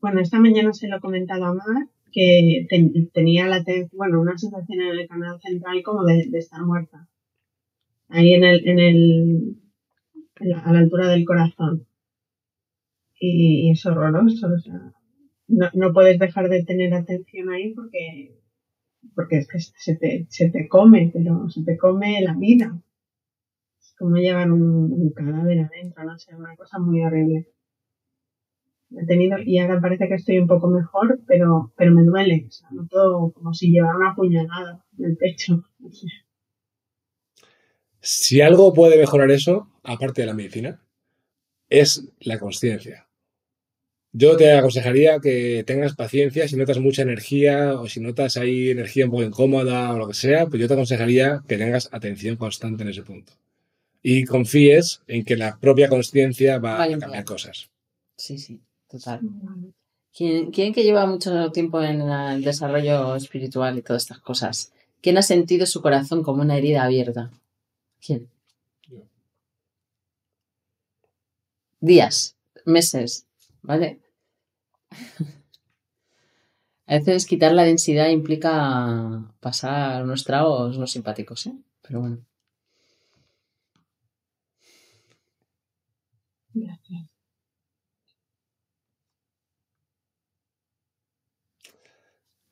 bueno, 0.00 0.20
esta 0.20 0.38
mañana 0.38 0.72
se 0.72 0.88
lo 0.88 0.96
he 0.96 1.00
comentado 1.00 1.46
a 1.46 1.54
Mar, 1.54 1.88
que 2.12 2.66
tenía 3.12 3.46
la 3.46 3.64
bueno, 3.92 4.20
una 4.20 4.36
sensación 4.36 4.80
en 4.80 4.98
el 4.98 5.08
canal 5.08 5.40
central 5.40 5.82
como 5.82 6.04
de, 6.04 6.28
estar 6.34 6.62
muerta. 6.62 7.08
Ahí 8.08 8.34
en 8.34 8.44
el, 8.44 8.68
en 8.68 8.78
el, 8.78 9.56
a 10.54 10.72
la 10.72 10.78
altura 10.78 11.08
del 11.08 11.24
corazón. 11.24 11.86
Y, 13.20 13.70
es 13.70 13.84
horroroso, 13.84 14.46
o 14.46 14.58
sea, 14.58 14.92
no, 15.48 15.68
no 15.74 15.92
puedes 15.92 16.18
dejar 16.18 16.48
de 16.48 16.64
tener 16.64 16.94
atención 16.94 17.50
ahí 17.50 17.74
porque 17.74 18.38
porque 19.14 19.38
es 19.38 19.48
que 19.48 19.58
se 19.60 19.96
te, 19.96 20.26
se 20.28 20.50
te 20.50 20.68
come, 20.68 21.10
pero 21.12 21.48
se 21.48 21.62
te 21.62 21.76
come 21.76 22.20
la 22.20 22.34
vida. 22.34 22.80
Es 23.80 23.94
como 23.98 24.16
llevan 24.16 24.52
un, 24.52 25.12
cadáver 25.12 25.60
adentro, 25.60 26.04
no 26.04 26.18
sé, 26.18 26.34
una 26.34 26.56
cosa 26.56 26.78
muy 26.78 27.02
horrible. 27.02 27.48
He 28.96 29.04
tenido, 29.04 29.38
y 29.38 29.58
ahora 29.58 29.80
parece 29.80 30.08
que 30.08 30.14
estoy 30.14 30.38
un 30.38 30.46
poco 30.46 30.68
mejor, 30.68 31.20
pero, 31.26 31.72
pero 31.76 31.92
me 31.92 32.04
duele, 32.04 32.46
o 32.48 32.50
sea, 32.50 32.68
noto 32.70 33.32
como 33.34 33.52
si 33.52 33.70
llevara 33.70 33.96
una 33.96 34.14
puñalada 34.14 34.82
en 34.98 35.04
el 35.04 35.16
pecho, 35.16 35.62
no 35.78 35.92
sé. 35.92 36.06
Si 38.00 38.40
algo 38.40 38.72
puede 38.72 38.96
mejorar 38.96 39.30
eso, 39.30 39.68
aparte 39.82 40.22
de 40.22 40.26
la 40.26 40.34
medicina, 40.34 40.80
es 41.68 42.08
la 42.20 42.38
conciencia. 42.38 43.08
Yo 44.12 44.36
te 44.38 44.52
aconsejaría 44.52 45.20
que 45.20 45.64
tengas 45.66 45.94
paciencia 45.94 46.48
si 46.48 46.56
notas 46.56 46.78
mucha 46.78 47.02
energía 47.02 47.78
o 47.78 47.88
si 47.88 48.00
notas 48.00 48.38
ahí 48.38 48.70
energía 48.70 49.04
un 49.04 49.10
poco 49.10 49.22
incómoda 49.22 49.92
o 49.92 49.98
lo 49.98 50.08
que 50.08 50.14
sea, 50.14 50.46
pues 50.46 50.60
yo 50.60 50.66
te 50.66 50.74
aconsejaría 50.74 51.42
que 51.46 51.58
tengas 51.58 51.90
atención 51.92 52.36
constante 52.36 52.84
en 52.84 52.88
ese 52.88 53.02
punto. 53.02 53.34
Y 54.02 54.24
confíes 54.24 55.02
en 55.08 55.24
que 55.24 55.36
la 55.36 55.58
propia 55.60 55.88
conciencia 55.88 56.58
va 56.58 56.82
a 56.82 56.98
cambiar 56.98 57.24
cosas. 57.24 57.70
Sí, 58.16 58.38
sí, 58.38 58.62
total. 58.88 59.20
¿Quién, 60.12 60.50
¿Quién, 60.50 60.72
que 60.72 60.82
lleva 60.82 61.06
mucho 61.06 61.52
tiempo 61.52 61.80
en 61.82 62.00
el 62.00 62.42
desarrollo 62.42 63.14
espiritual 63.14 63.78
y 63.78 63.82
todas 63.82 64.02
estas 64.02 64.20
cosas? 64.20 64.72
¿Quién 65.00 65.16
ha 65.18 65.22
sentido 65.22 65.66
su 65.66 65.80
corazón 65.80 66.22
como 66.22 66.42
una 66.42 66.56
herida 66.56 66.82
abierta? 66.82 67.30
¿Quién? 68.04 68.28
Yo. 68.88 69.02
Días, 71.80 72.36
meses, 72.64 73.26
¿vale? 73.62 74.00
A 76.86 76.94
veces 76.94 77.26
quitar 77.26 77.52
la 77.52 77.64
densidad 77.64 78.08
implica 78.08 79.30
pasar 79.40 80.02
unos 80.04 80.24
tragos 80.24 80.78
no 80.78 80.86
simpáticos, 80.86 81.46
¿eh? 81.46 81.52
Pero 81.82 82.00
bueno. 82.00 82.18
Gracias. 86.54 87.17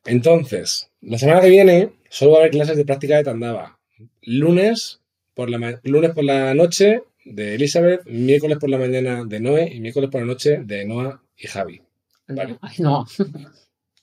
Entonces, 0.07 0.91
la 1.01 1.19
semana 1.19 1.41
que 1.41 1.51
viene 1.51 1.93
solo 2.09 2.33
va 2.33 2.39
a 2.39 2.41
haber 2.41 2.53
clases 2.53 2.77
de 2.77 2.85
práctica 2.85 3.17
de 3.17 3.25
Tandava. 3.25 3.79
Lunes 4.23 5.01
por 5.35 5.51
la, 5.51 5.81
lunes 5.85 6.13
por 6.13 6.25
la 6.25 6.55
noche 6.55 7.03
de 7.25 7.55
Elizabeth, 7.55 8.07
miércoles 8.07 8.59
por 8.59 8.71
la 8.71 8.79
mañana 8.79 9.25
de 9.25 9.41
Noé 9.41 9.73
y 9.75 9.81
miércoles 9.81 10.11
por 10.11 10.21
la 10.21 10.27
noche 10.27 10.59
de 10.65 10.85
Noah 10.85 11.21
y 11.37 11.47
Javi. 11.49 11.83
¿Vale? 12.29 12.57
Ay, 12.61 12.77
no. 12.79 13.05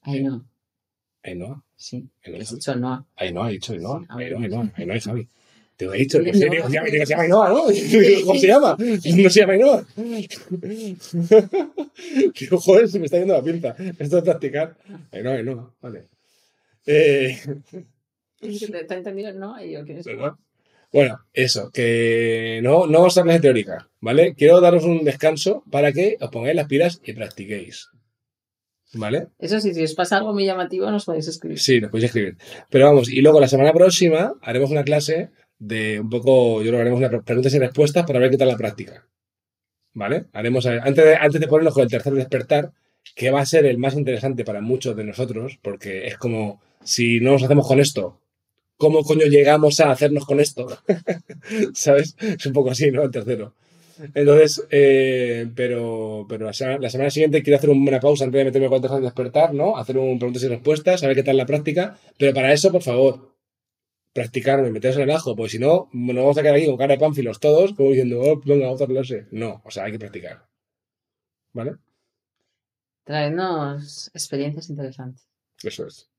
Ay, 0.02 0.24
no. 0.24 0.46
Ay, 1.24 1.36
no. 1.36 1.63
Sí. 1.76 2.08
Has 2.24 2.52
dicho. 2.52 2.74
Ay, 3.16 3.34
no, 3.34 3.48
he 3.48 3.54
dicho 3.54 3.74
no, 3.76 4.06
ay, 4.10 4.32
no, 4.32 4.72
ay, 4.76 4.86
no, 4.86 5.00
Javi. 5.00 5.28
Te 5.75 5.86
lo 5.86 5.93
he 5.93 5.99
dicho, 5.99 6.19
que 6.23 6.33
se, 6.33 6.49
llama, 6.49 7.23
Ainhoa, 7.23 7.49
¿no? 7.49 7.63
¿Cómo 8.25 8.39
se 8.39 8.47
llama? 8.47 8.77
No 9.17 9.29
se 9.29 9.39
llama 9.39 9.53
Ainhoa. 9.53 9.86
Digo, 12.39 12.57
joder, 12.59 12.88
se 12.88 12.99
me 12.99 13.05
está 13.05 13.17
yendo 13.17 13.33
la 13.33 13.43
pinza. 13.43 13.75
Esto 13.97 14.17
de 14.17 14.21
practicar. 14.21 14.75
Ainhoa, 15.12 15.33
Ainhoa, 15.33 15.73
vale. 15.81 16.05
Eh... 16.86 17.39
¿Te 18.39 18.93
entendido? 18.93 19.33
No, 19.33 19.63
y 19.63 19.71
yo, 19.71 19.83
¿quién 19.83 19.99
es? 19.99 20.05
Bueno, 20.91 21.19
eso, 21.33 21.71
que 21.71 22.59
no, 22.62 22.86
no 22.86 22.99
vamos 22.99 23.17
a 23.17 23.23
clase 23.23 23.41
teórica, 23.41 23.89
¿vale? 23.99 24.36
Quiero 24.36 24.62
daros 24.62 24.83
un 24.83 25.03
descanso 25.03 25.63
para 25.71 25.91
que 25.91 26.17
os 26.21 26.29
pongáis 26.29 26.55
las 26.55 26.67
pilas 26.67 27.01
y 27.03 27.13
practiquéis. 27.13 27.89
¿Vale? 28.93 29.29
Eso 29.39 29.59
sí, 29.59 29.73
si 29.73 29.83
os 29.83 29.95
pasa 29.95 30.17
algo 30.17 30.33
muy 30.33 30.45
llamativo, 30.45 30.91
nos 30.91 31.05
podéis 31.05 31.27
escribir. 31.27 31.59
Sí, 31.59 31.81
nos 31.81 31.89
podéis 31.89 32.05
escribir. 32.05 32.38
Pero 32.69 32.86
vamos, 32.86 33.09
y 33.09 33.21
luego 33.21 33.39
la 33.39 33.47
semana 33.47 33.73
próxima 33.73 34.36
haremos 34.41 34.69
una 34.69 34.83
clase 34.83 35.31
de 35.63 35.99
un 35.99 36.10
poco, 36.10 36.62
yo 36.62 36.71
que 36.71 36.78
haremos 36.78 37.23
preguntas 37.23 37.54
y 37.54 37.60
respuestas 37.60 38.06
para 38.06 38.19
ver 38.19 38.30
qué 38.30 38.38
tal 38.38 38.49
la 38.49 38.58
práctica. 38.58 39.06
¿Vale? 39.93 40.26
Haremos, 40.34 40.65
antes 40.65 41.06
de, 41.06 41.15
antes 41.15 41.39
de 41.39 41.47
ponernos 41.47 41.73
con 41.73 41.84
el 41.84 41.89
tercer 41.89 42.13
despertar, 42.13 42.71
que 43.15 43.32
va 43.32 43.41
a 43.41 43.45
ser 43.45 43.65
el 43.65 43.78
más 43.78 43.95
interesante 43.95 44.43
para 44.43 44.60
muchos 44.60 44.95
de 44.95 45.04
nosotros, 45.04 45.60
porque 45.62 46.08
es 46.08 46.17
como, 46.17 46.62
si 46.84 47.19
no 47.19 47.34
nos 47.34 47.43
hacemos 47.43 47.67
con 47.67 47.80
esto, 47.80 48.19
¿cómo 48.78 49.04
coño 49.04 49.26
llegamos 49.28 49.80
a 49.80 49.91
hacernos 49.91 50.26
con 50.26 50.39
esto? 50.39 50.67
¿Sabes? 51.73 52.15
Es 52.19 52.45
un 52.45 52.54
poco 52.54 52.71
así, 52.71 52.91
¿no? 52.91 53.04
El 53.04 53.12
tercero. 53.12 53.54
Entonces, 54.15 54.65
eh, 54.71 55.47
pero, 55.56 56.26
pero 56.28 56.47
la, 56.47 56.54
semana, 56.54 56.80
la 56.80 56.89
semana 56.89 57.12
siguiente 57.12 57.43
quiero 57.43 57.58
hacer 57.58 57.69
una 57.69 57.99
pausa 57.99 58.26
antes 58.26 58.39
de 58.39 58.45
meterme 58.45 58.67
con 58.67 58.78
el 58.78 58.82
tercer 58.82 59.02
despertar, 59.02 59.54
¿no? 59.54 59.78
Hacer 59.78 59.97
un 59.97 60.17
preguntas 60.17 60.43
y 60.43 60.47
respuestas, 60.47 61.04
a 61.04 61.08
ver 61.08 61.15
qué 61.15 61.23
tal 61.23 61.38
la 61.38 61.45
práctica. 61.45 61.97
Pero 62.17 62.34
para 62.34 62.52
eso, 62.52 62.71
por 62.71 62.82
favor, 62.82 63.33
practicarme, 64.13 64.69
meteros 64.71 64.97
en 64.97 65.04
el 65.04 65.12
ajo, 65.12 65.36
porque 65.36 65.52
si 65.52 65.60
no, 65.60 65.89
nos 65.91 66.15
vamos 66.15 66.38
a 66.38 66.41
quedar 66.41 66.56
aquí 66.56 66.67
con 66.67 66.78
cara 66.78 66.93
de 66.93 66.99
pánfilos 66.99 67.39
todos, 67.39 67.73
como 67.73 67.89
diciendo, 67.89 68.21
oh, 68.21 68.41
venga, 68.45 68.69
otra 68.69 68.88
clase. 68.88 69.28
No, 69.32 69.62
o 69.65 69.71
sea, 69.71 69.86
hay 69.86 69.91
que 69.93 69.99
practicar. 69.99 70.47
¿Vale? 71.54 71.73
Traernos 73.04 74.10
experiencias 74.13 74.69
interesantes 74.69 75.28
Eso 75.62 75.86
es. 75.88 76.10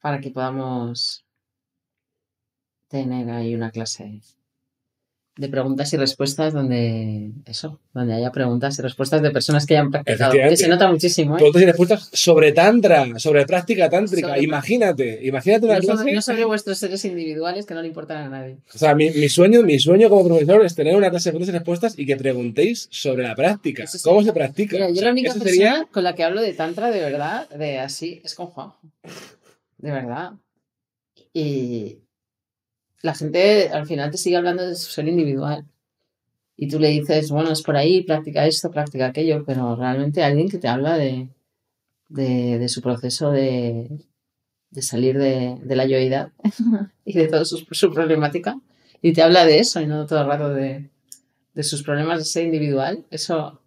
para 0.00 0.20
que 0.20 0.30
podamos 0.30 1.24
tener 2.88 3.30
ahí 3.30 3.54
una 3.54 3.70
clase 3.70 4.20
de 5.40 5.48
preguntas 5.48 5.90
y 5.94 5.96
respuestas 5.96 6.52
donde 6.52 7.30
eso, 7.46 7.80
donde 7.94 8.12
haya 8.12 8.30
preguntas 8.30 8.78
y 8.78 8.82
respuestas 8.82 9.22
de 9.22 9.30
personas 9.30 9.64
que 9.64 9.74
hayan 9.74 9.90
practicado. 9.90 10.32
Que 10.34 10.54
se 10.56 10.68
nota 10.68 10.90
muchísimo, 10.90 11.34
¿eh? 11.34 11.38
Preguntas 11.38 11.62
y 11.62 11.64
respuestas 11.64 12.10
sobre 12.12 12.52
tantra, 12.52 13.18
sobre 13.18 13.46
práctica 13.46 13.88
tántrica. 13.88 14.28
Sobre- 14.28 14.42
imagínate, 14.42 15.18
imagínate 15.26 15.64
una 15.64 15.76
No 15.78 15.96
sobre, 15.96 16.12
no 16.12 16.20
sobre 16.20 16.44
vuestros 16.44 16.76
seres 16.76 17.02
individuales 17.06 17.64
que 17.64 17.72
no 17.72 17.80
le 17.80 17.88
importan 17.88 18.18
a 18.18 18.28
nadie. 18.28 18.58
O 18.74 18.78
sea, 18.78 18.94
mi, 18.94 19.08
mi 19.10 19.30
sueño, 19.30 19.62
mi 19.62 19.78
sueño 19.78 20.10
como 20.10 20.26
profesor 20.26 20.62
es 20.62 20.74
tener 20.74 20.94
una 20.94 21.08
clase 21.08 21.30
de 21.30 21.32
preguntas 21.32 21.54
y 21.54 21.58
respuestas 21.58 21.98
y 21.98 22.04
que 22.04 22.16
preguntéis 22.16 22.86
sobre 22.90 23.22
la 23.22 23.34
práctica. 23.34 23.86
Sí. 23.86 23.98
¿Cómo 24.02 24.22
se 24.22 24.34
practica? 24.34 24.74
Mira, 24.76 24.86
O 24.86 24.90
yo 24.90 24.96
sea, 24.96 25.04
la 25.06 25.12
única 25.12 25.32
persona 25.32 25.50
sería 25.50 25.88
con 25.90 26.04
la 26.04 26.14
que 26.14 26.22
hablo 26.24 26.42
de 26.42 26.52
tantra 26.52 26.90
de 26.90 27.00
verdad, 27.00 27.48
de 27.48 27.78
así, 27.78 28.20
es 28.24 28.34
con 28.34 28.46
Juanjo. 28.48 28.78
De 29.78 29.90
verdad. 29.90 30.32
Y 31.32 32.00
la 33.02 33.14
gente 33.14 33.68
al 33.70 33.86
final 33.86 34.10
te 34.10 34.18
sigue 34.18 34.36
hablando 34.36 34.66
de 34.66 34.74
su 34.74 34.90
ser 34.90 35.08
individual. 35.08 35.64
Y 36.56 36.68
tú 36.68 36.78
le 36.78 36.88
dices, 36.88 37.30
bueno, 37.30 37.50
es 37.52 37.62
por 37.62 37.76
ahí, 37.76 38.02
practica 38.02 38.46
esto, 38.46 38.70
practica 38.70 39.06
aquello, 39.06 39.44
pero 39.46 39.76
realmente 39.76 40.22
alguien 40.22 40.48
que 40.48 40.58
te 40.58 40.68
habla 40.68 40.98
de, 40.98 41.28
de, 42.08 42.58
de 42.58 42.68
su 42.68 42.82
proceso 42.82 43.30
de, 43.30 43.88
de 44.70 44.82
salir 44.82 45.18
de, 45.18 45.56
de 45.62 45.76
la 45.76 45.86
yoidad 45.86 46.32
y 47.04 47.14
de 47.14 47.28
toda 47.28 47.44
su, 47.44 47.66
su 47.70 47.92
problemática, 47.92 48.60
y 49.00 49.12
te 49.12 49.22
habla 49.22 49.46
de 49.46 49.58
eso 49.58 49.80
y 49.80 49.86
no 49.86 50.06
todo 50.06 50.20
el 50.20 50.26
rato 50.26 50.50
de, 50.50 50.90
de 51.54 51.62
sus 51.62 51.82
problemas 51.82 52.18
de 52.18 52.24
ser 52.26 52.44
individual, 52.44 53.04
eso 53.10 53.60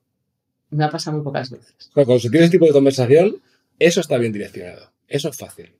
me 0.69 0.83
ha 0.83 0.89
pasado 0.89 1.17
muy 1.17 1.23
pocas 1.23 1.49
veces. 1.49 1.73
Claro, 1.93 2.05
Cuando 2.05 2.19
se 2.19 2.29
tiene 2.29 2.45
ese 2.45 2.51
tipo 2.51 2.65
de 2.65 2.71
conversación, 2.71 3.41
eso 3.79 4.01
está 4.01 4.17
bien 4.17 4.31
direccionado. 4.31 4.91
Eso 5.07 5.29
es 5.29 5.37
fácil. 5.37 5.71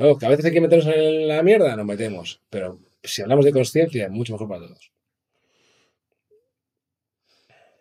Claro, 0.00 0.16
que 0.16 0.24
a 0.24 0.30
veces 0.30 0.46
hay 0.46 0.52
que 0.52 0.62
meternos 0.62 0.86
en 0.86 1.28
la 1.28 1.42
mierda, 1.42 1.76
nos 1.76 1.84
metemos. 1.84 2.40
Pero 2.48 2.78
si 3.02 3.20
hablamos 3.20 3.44
de 3.44 3.52
conciencia, 3.52 4.08
mucho 4.08 4.32
mejor 4.32 4.48
para 4.48 4.62
todos. 4.66 4.90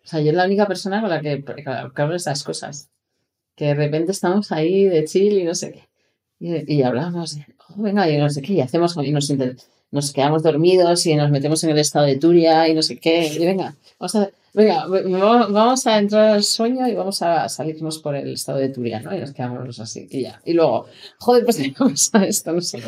O 0.04 0.08
sea, 0.10 0.20
yo 0.20 0.32
es 0.32 0.36
la 0.36 0.44
única 0.46 0.68
persona 0.68 1.00
con 1.00 1.10
la 1.10 1.22
que, 1.22 1.46
que 1.46 2.02
hablo 2.02 2.16
estas 2.18 2.44
cosas. 2.44 2.90
Que 3.56 3.68
de 3.68 3.76
repente 3.76 4.12
estamos 4.12 4.52
ahí 4.52 4.86
de 4.86 5.06
chill 5.06 5.38
y 5.40 5.46
no 5.46 5.56
sé 5.56 5.72
qué. 5.72 5.84
Y, 6.40 6.76
y 6.76 6.84
hablamos 6.84 7.38
"Oh, 7.70 7.84
venga, 7.84 8.10
y 8.10 8.18
no 8.18 8.30
sé 8.30 8.42
qué, 8.42 8.54
y 8.54 8.62
hacemos, 8.62 8.98
y 8.98 9.12
nos, 9.14 9.32
nos 9.92 10.14
quedamos 10.14 10.44
dormidos 10.44 11.06
y 11.06 11.16
nos 11.16 11.32
metemos 11.32 11.64
en 11.64 11.72
el 11.72 11.80
estado 11.80 12.06
de 12.06 12.18
Turia 12.18 12.68
y 12.68 12.74
no 12.74 12.82
sé 12.82 12.98
qué. 12.98 13.28
Y 13.28 13.46
venga, 13.46 13.76
vamos 14.00 14.16
a, 14.16 14.30
venga, 14.54 14.86
vamos 14.88 15.88
a 15.88 15.98
entrar 15.98 16.30
al 16.30 16.44
sueño 16.44 16.88
y 16.88 16.96
vamos 16.96 17.22
a 17.22 17.48
salirnos 17.50 18.00
por 18.00 18.16
el 18.16 18.34
estado 18.34 18.60
de 18.60 18.70
Turia, 18.70 19.02
¿no? 19.02 19.16
Y 19.16 19.20
nos 19.20 19.34
quedamos 19.34 19.80
así, 19.80 20.08
y 20.10 20.24
ya. 20.24 20.42
Y 20.46 20.54
luego, 20.54 20.88
joder, 21.20 21.44
pues 21.44 21.58
qué 21.62 21.74
pasa 21.78 22.26
esto, 22.26 22.54
no 22.54 22.62
sé. 22.62 22.82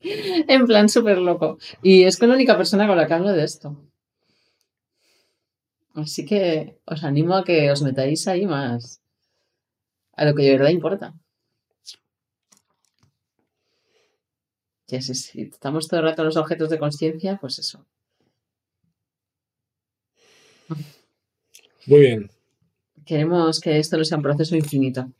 En 0.00 0.66
plan 0.66 0.88
súper 0.88 1.18
loco. 1.18 1.58
Y 1.82 2.04
es 2.04 2.18
con 2.18 2.28
la 2.28 2.34
única 2.34 2.56
persona 2.56 2.86
con 2.86 2.96
la 2.96 3.06
que 3.06 3.14
hablo 3.14 3.32
de 3.32 3.44
esto. 3.44 3.76
Así 5.94 6.24
que 6.24 6.80
os 6.86 7.04
animo 7.04 7.36
a 7.36 7.44
que 7.44 7.70
os 7.70 7.82
metáis 7.82 8.26
ahí 8.26 8.46
más 8.46 9.02
a 10.14 10.24
lo 10.24 10.34
que 10.34 10.42
de 10.42 10.52
verdad 10.52 10.70
importa. 10.70 11.14
Que 14.86 15.00
si, 15.02 15.14
si 15.14 15.42
estamos 15.42 15.88
todo 15.88 16.00
el 16.00 16.06
rato 16.06 16.22
en 16.22 16.26
los 16.26 16.36
objetos 16.36 16.70
de 16.70 16.78
conciencia, 16.78 17.38
pues 17.40 17.58
eso. 17.58 17.86
Muy 21.86 22.00
bien. 22.00 22.30
Queremos 23.04 23.60
que 23.60 23.78
esto 23.78 23.96
no 23.98 24.04
sea 24.04 24.16
un 24.16 24.22
proceso 24.22 24.54
infinito. 24.56 25.10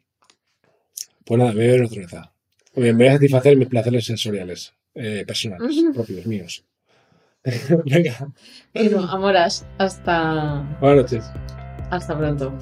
Pues 1.25 1.39
nada, 1.39 1.53
me 1.53 1.59
voy 1.61 1.69
a 1.69 1.73
ver 1.73 1.81
naturaleza. 1.83 2.33
Bien, 2.75 2.97
me 2.97 3.05
voy 3.05 3.09
a 3.11 3.13
satisfacer 3.15 3.57
mis 3.57 3.69
placeres 3.69 4.05
sensoriales, 4.07 4.75
eh, 4.95 5.25
personales, 5.27 5.77
propios, 5.95 6.27
míos. 6.27 6.65
Venga, 7.85 8.33
Bueno, 8.73 9.03
amoras, 9.11 9.67
hasta, 9.79 10.77
buenas 10.81 11.03
noches. 11.13 11.25
hasta 11.91 12.17
pronto. 12.17 12.57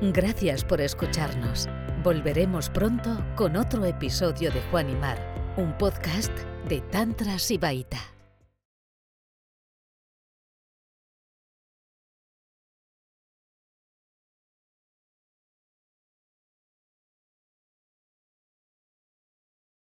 Gracias 0.00 0.64
por 0.64 0.80
escucharnos. 0.80 1.68
Volveremos 2.02 2.70
pronto 2.70 3.22
con 3.36 3.56
otro 3.56 3.84
episodio 3.84 4.50
de 4.50 4.60
Juan 4.70 4.88
y 4.88 4.94
Mar, 4.94 5.18
un 5.56 5.76
podcast 5.76 6.32
de 6.68 6.80
Tantra 6.80 7.38
Sibaita. 7.38 7.98